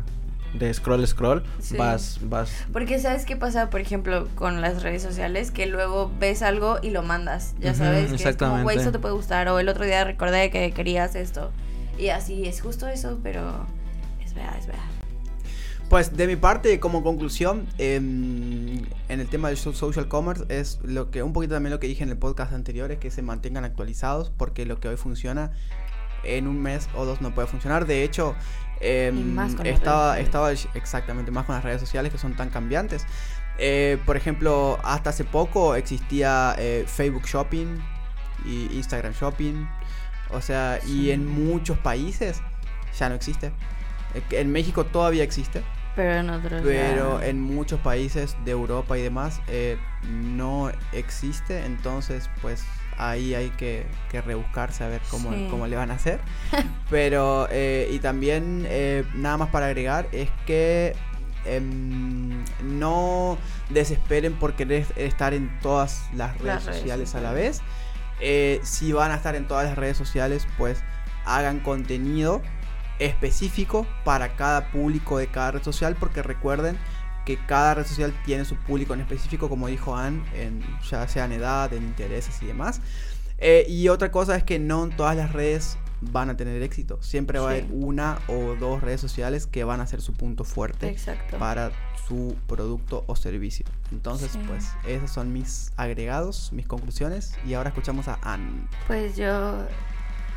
de 0.58 0.72
scroll 0.74 1.06
scroll 1.06 1.42
Sí. 1.60 1.76
vas, 1.76 2.18
vas. 2.22 2.50
Porque 2.72 2.98
sabes 2.98 3.24
qué 3.24 3.36
pasa, 3.36 3.70
por 3.70 3.80
ejemplo, 3.80 4.28
con 4.34 4.60
las 4.60 4.82
redes 4.82 5.02
sociales, 5.02 5.50
que 5.50 5.66
luego 5.66 6.10
ves 6.18 6.42
algo 6.42 6.78
y 6.82 6.90
lo 6.90 7.02
mandas, 7.02 7.54
ya 7.60 7.74
sabes, 7.74 8.12
que 8.20 8.28
es 8.28 8.36
como, 8.36 8.62
güey, 8.62 8.78
eso 8.78 8.92
te 8.92 8.98
puede 8.98 9.14
gustar, 9.14 9.48
o 9.48 9.58
el 9.58 9.68
otro 9.68 9.84
día 9.84 10.04
recordé 10.04 10.50
que 10.50 10.70
querías 10.72 11.14
esto. 11.14 11.50
Y 11.98 12.08
así, 12.08 12.46
es 12.46 12.60
justo 12.60 12.86
eso, 12.88 13.18
pero 13.22 13.66
es 14.24 14.34
verdad, 14.34 14.56
es 14.58 14.66
verdad. 14.66 14.82
Pues 15.88 16.16
de 16.16 16.26
mi 16.26 16.34
parte, 16.34 16.80
como 16.80 17.04
conclusión, 17.04 17.68
em, 17.78 18.78
en 19.08 19.20
el 19.20 19.28
tema 19.28 19.48
del 19.48 19.56
so- 19.56 19.72
social 19.72 20.08
commerce 20.08 20.44
es 20.48 20.80
lo 20.82 21.12
que 21.12 21.22
un 21.22 21.32
poquito 21.32 21.54
también 21.54 21.70
lo 21.72 21.78
que 21.78 21.86
dije 21.86 22.02
en 22.02 22.10
el 22.10 22.16
podcast 22.18 22.52
anterior 22.52 22.90
es 22.90 22.98
que 22.98 23.12
se 23.12 23.22
mantengan 23.22 23.64
actualizados 23.64 24.30
porque 24.36 24.66
lo 24.66 24.80
que 24.80 24.88
hoy 24.88 24.96
funciona 24.96 25.52
en 26.24 26.48
un 26.48 26.60
mes 26.60 26.88
o 26.96 27.04
dos 27.04 27.20
no 27.20 27.32
puede 27.36 27.46
funcionar. 27.46 27.86
De 27.86 28.02
hecho, 28.02 28.34
Y 28.80 29.12
más 29.24 29.54
con 29.54 29.64
las 29.66 29.74
estaba, 29.74 30.14
redes 30.14 30.26
estaba 30.26 30.52
exactamente 30.74 31.30
más 31.30 31.44
con 31.46 31.54
las 31.54 31.64
redes 31.64 31.80
sociales 31.80 32.12
que 32.12 32.18
son 32.18 32.34
tan 32.34 32.50
cambiantes. 32.50 33.06
Eh, 33.58 33.98
por 34.04 34.16
ejemplo, 34.16 34.78
hasta 34.84 35.10
hace 35.10 35.24
poco 35.24 35.74
existía 35.76 36.54
eh, 36.58 36.84
Facebook 36.86 37.24
Shopping 37.24 37.78
y 38.44 38.64
Instagram 38.76 39.12
Shopping. 39.12 39.66
O 40.30 40.40
sea, 40.40 40.78
y 40.86 41.10
en 41.10 41.26
muchos 41.26 41.78
países 41.78 42.42
ya 42.98 43.08
no 43.08 43.14
existe. 43.14 43.52
Eh, 44.14 44.22
En 44.32 44.52
México 44.52 44.84
todavía 44.84 45.22
existe. 45.24 45.62
Pero 45.94 46.20
en 46.20 46.28
otros 46.28 46.60
Pero 46.62 47.20
ya- 47.20 47.26
en 47.28 47.40
muchos 47.40 47.80
países 47.80 48.36
de 48.44 48.50
Europa 48.50 48.98
y 48.98 49.02
demás 49.02 49.40
eh, 49.48 49.78
no 50.10 50.70
existe, 50.92 51.64
entonces 51.64 52.28
pues 52.42 52.64
ahí 52.98 53.34
hay 53.34 53.50
que, 53.50 53.86
que 54.10 54.20
rebuscarse 54.20 54.84
a 54.84 54.88
ver 54.88 55.00
cómo, 55.10 55.32
Sí. 55.32 55.46
cómo 55.50 55.66
le 55.66 55.76
van 55.76 55.90
a 55.90 55.94
hacer. 55.94 56.20
Pero, 56.90 57.48
eh, 57.50 57.88
y 57.92 57.98
también 57.98 58.64
eh, 58.68 59.04
nada 59.14 59.36
más 59.36 59.50
para 59.50 59.66
agregar 59.66 60.08
es 60.12 60.30
que 60.46 60.94
em, 61.44 62.44
no 62.62 63.38
desesperen 63.70 64.34
por 64.34 64.54
querer 64.54 64.86
estar 64.96 65.34
en 65.34 65.50
todas 65.60 66.02
las 66.14 66.32
redes, 66.38 66.44
Las 66.46 66.64
redes 66.64 66.78
sociales 66.80 67.14
a 67.14 67.20
la 67.20 67.32
vez. 67.32 67.60
Eh, 68.20 68.60
si 68.62 68.92
van 68.92 69.10
a 69.10 69.16
estar 69.16 69.34
en 69.34 69.46
todas 69.46 69.66
las 69.66 69.76
redes 69.76 69.96
sociales, 69.96 70.46
pues 70.56 70.82
hagan 71.24 71.60
contenido 71.60 72.40
específico 72.98 73.86
para 74.04 74.36
cada 74.36 74.70
público 74.70 75.18
de 75.18 75.26
cada 75.26 75.52
red 75.52 75.62
social, 75.62 75.96
porque 75.98 76.22
recuerden 76.22 76.78
que 77.26 77.36
cada 77.44 77.74
red 77.74 77.84
social 77.86 78.14
tiene 78.24 78.44
su 78.46 78.56
público 78.56 78.94
en 78.94 79.00
específico, 79.00 79.48
como 79.50 79.66
dijo 79.68 79.94
Ann, 79.96 80.24
en, 80.34 80.62
ya 80.90 81.06
sea 81.08 81.26
en 81.26 81.32
edad, 81.32 81.70
en 81.74 81.82
intereses 81.82 82.40
y 82.42 82.46
demás. 82.46 82.80
Eh, 83.38 83.66
y 83.68 83.88
otra 83.88 84.10
cosa 84.10 84.34
es 84.36 84.44
que 84.44 84.58
no 84.58 84.84
en 84.84 84.96
todas 84.96 85.14
las 85.16 85.32
redes 85.32 85.76
van 86.00 86.30
a 86.30 86.36
tener 86.36 86.62
éxito. 86.62 87.02
Siempre 87.02 87.38
va 87.38 87.48
a 87.48 87.50
haber 87.50 87.66
una 87.70 88.18
o 88.28 88.54
dos 88.58 88.80
redes 88.82 89.00
sociales 89.00 89.46
que 89.46 89.64
van 89.64 89.80
a 89.80 89.86
ser 89.86 90.00
su 90.00 90.12
punto 90.14 90.44
fuerte 90.44 90.88
Exacto. 90.88 91.36
para 91.38 91.72
su 92.06 92.36
producto 92.46 93.02
o 93.08 93.16
servicio. 93.16 93.66
Entonces, 93.90 94.30
Sí. 94.32 94.38
pues, 94.46 94.68
esos 94.86 95.10
son 95.10 95.32
mis 95.32 95.72
agregados, 95.76 96.50
mis 96.52 96.66
conclusiones. 96.66 97.34
Y 97.46 97.54
ahora 97.54 97.70
escuchamos 97.70 98.06
a 98.08 98.18
Ann. 98.22 98.68
Pues 98.86 99.16
yo 99.16 99.66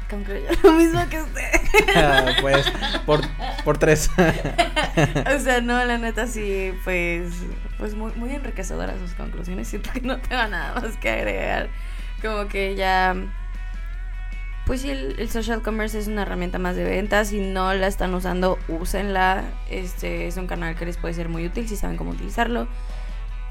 concluyo 0.10 0.48
lo 0.64 0.74
mismo 0.74 1.00
que 1.10 1.22
usted. 1.22 2.42
pues, 2.42 2.66
por, 3.06 3.22
por 3.64 3.78
tres. 3.78 4.10
o 4.18 5.40
sea, 5.40 5.62
no, 5.62 5.84
la 5.86 5.98
neta 5.98 6.28
sí, 6.28 6.74
pues, 6.84 7.32
pues 7.78 7.96
muy, 7.96 8.12
muy 8.14 8.34
enriquecedoras 8.34 9.00
sus 9.00 9.14
conclusiones. 9.14 9.68
Siento 9.68 9.92
que 9.94 10.02
no 10.02 10.18
tengo 10.20 10.48
nada 10.48 10.80
más 10.80 10.98
que 10.98 11.10
agregar. 11.10 11.70
Como 12.22 12.48
que 12.48 12.76
ya, 12.76 13.16
pues 14.66 14.82
sí, 14.82 14.90
el, 14.90 15.16
el 15.20 15.30
social 15.30 15.62
commerce 15.62 15.98
es 15.98 16.08
una 16.08 16.24
herramienta 16.24 16.60
más 16.60 16.76
de 16.76 16.84
venta. 16.84 17.24
Si 17.24 17.40
no 17.40 17.74
la 17.74 17.88
están 17.88 18.14
usando, 18.14 18.58
úsenla. 18.68 19.44
Este 19.70 20.28
es 20.28 20.38
un 20.38 20.48
canal 20.48 20.76
que 20.76 20.86
les 20.86 20.98
puede 20.98 21.14
ser 21.14 21.30
muy 21.30 21.46
útil 21.46 21.68
si 21.70 21.76
saben 21.76 21.98
cómo 21.98 22.12
utilizarlo. 22.12 22.68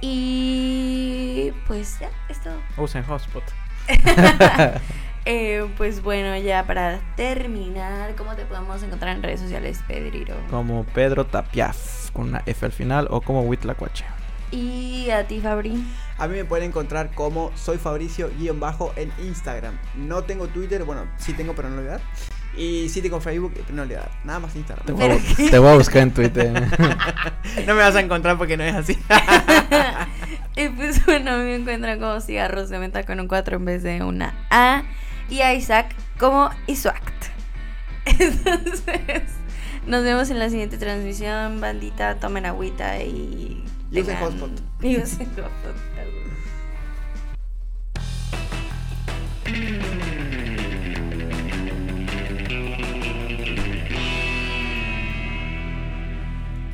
Y 0.01 1.53
pues 1.67 1.99
ya, 1.99 2.11
es 2.29 2.41
todo. 2.41 2.61
Usen 2.77 3.03
hotspot. 3.05 3.45
Eh, 5.25 5.67
pues 5.77 6.03
bueno, 6.03 6.37
ya 6.39 6.67
para 6.67 7.01
terminar, 7.17 8.15
¿cómo 8.17 8.35
te 8.35 8.45
podemos 8.45 8.83
encontrar 8.83 9.15
en 9.17 9.23
redes 9.23 9.41
sociales, 9.41 9.81
Pedrito? 9.87 10.35
Como 10.51 10.85
Pedro 10.85 11.27
Tapiaf, 11.27 12.11
con 12.13 12.29
una 12.29 12.43
F 12.47 12.65
al 12.65 12.73
final, 12.73 13.09
o 13.11 13.21
como 13.21 13.43
Huitlacuache. 13.43 14.05
Y 14.51 15.11
a 15.11 15.27
ti, 15.27 15.41
Fabri. 15.41 15.85
A 16.17 16.27
mí 16.27 16.35
me 16.37 16.45
pueden 16.45 16.69
encontrar 16.69 17.11
como 17.15 17.53
soy 17.55 17.77
Fabricio 17.77 18.31
guion 18.39 18.59
bajo 18.59 18.93
en 18.97 19.13
Instagram. 19.23 19.79
No 19.95 20.23
tengo 20.23 20.49
Twitter, 20.49 20.85
bueno, 20.85 21.05
sí 21.19 21.35
tengo, 21.35 21.55
pero 21.55 21.69
no 21.69 21.77
lo 21.77 21.83
voy 21.83 21.91
a 21.91 21.93
dar. 21.93 22.01
Y 22.57 22.89
sí 22.89 23.03
tengo 23.03 23.21
Facebook, 23.21 23.53
pero 23.55 23.77
no 23.77 23.85
le 23.85 23.95
voy 23.95 23.97
a 23.97 24.07
dar. 24.07 24.11
Nada 24.25 24.39
más 24.41 24.53
Te 24.55 24.59
Instagram. 24.59 24.97
voy, 24.97 25.05
a, 25.11 25.51
te 25.51 25.59
voy 25.59 25.69
a 25.69 25.75
buscar 25.75 26.03
en 26.03 26.11
Twitter. 26.13 26.53
No 27.67 27.75
me 27.75 27.81
vas 27.83 27.95
a 27.97 28.01
encontrar 28.01 28.39
porque 28.39 28.57
no 28.57 28.65
es 28.65 28.75
así. 28.75 28.99
y 30.57 30.69
pues 30.71 31.05
bueno, 31.07 31.37
me 31.39 31.57
encuentran 31.57 31.99
como 31.99 32.21
cigarros 32.21 32.69
de 32.69 32.79
menta 32.79 33.05
con 33.05 33.21
un 33.21 33.29
4 33.29 33.57
en 33.57 33.65
vez 33.65 33.83
de 33.83 34.03
una 34.03 34.35
A. 34.51 34.83
Y 35.29 35.41
a 35.41 35.55
Isaac 35.55 35.95
como 36.19 36.51
Isuact. 36.67 37.27
Entonces, 38.07 39.23
nos 39.87 40.05
vemos 40.05 40.31
en 40.31 40.39
la 40.39 40.49
siguiente 40.49 40.79
transmisión, 40.79 41.61
bandita. 41.61 42.17
Tomen 42.17 42.47
agüita 42.47 43.03
y. 43.03 43.65
Usen 43.93 44.17
hotspot. 44.17 44.51
Y 44.83 44.97
usen 44.97 45.27
hotspot. 45.29 45.77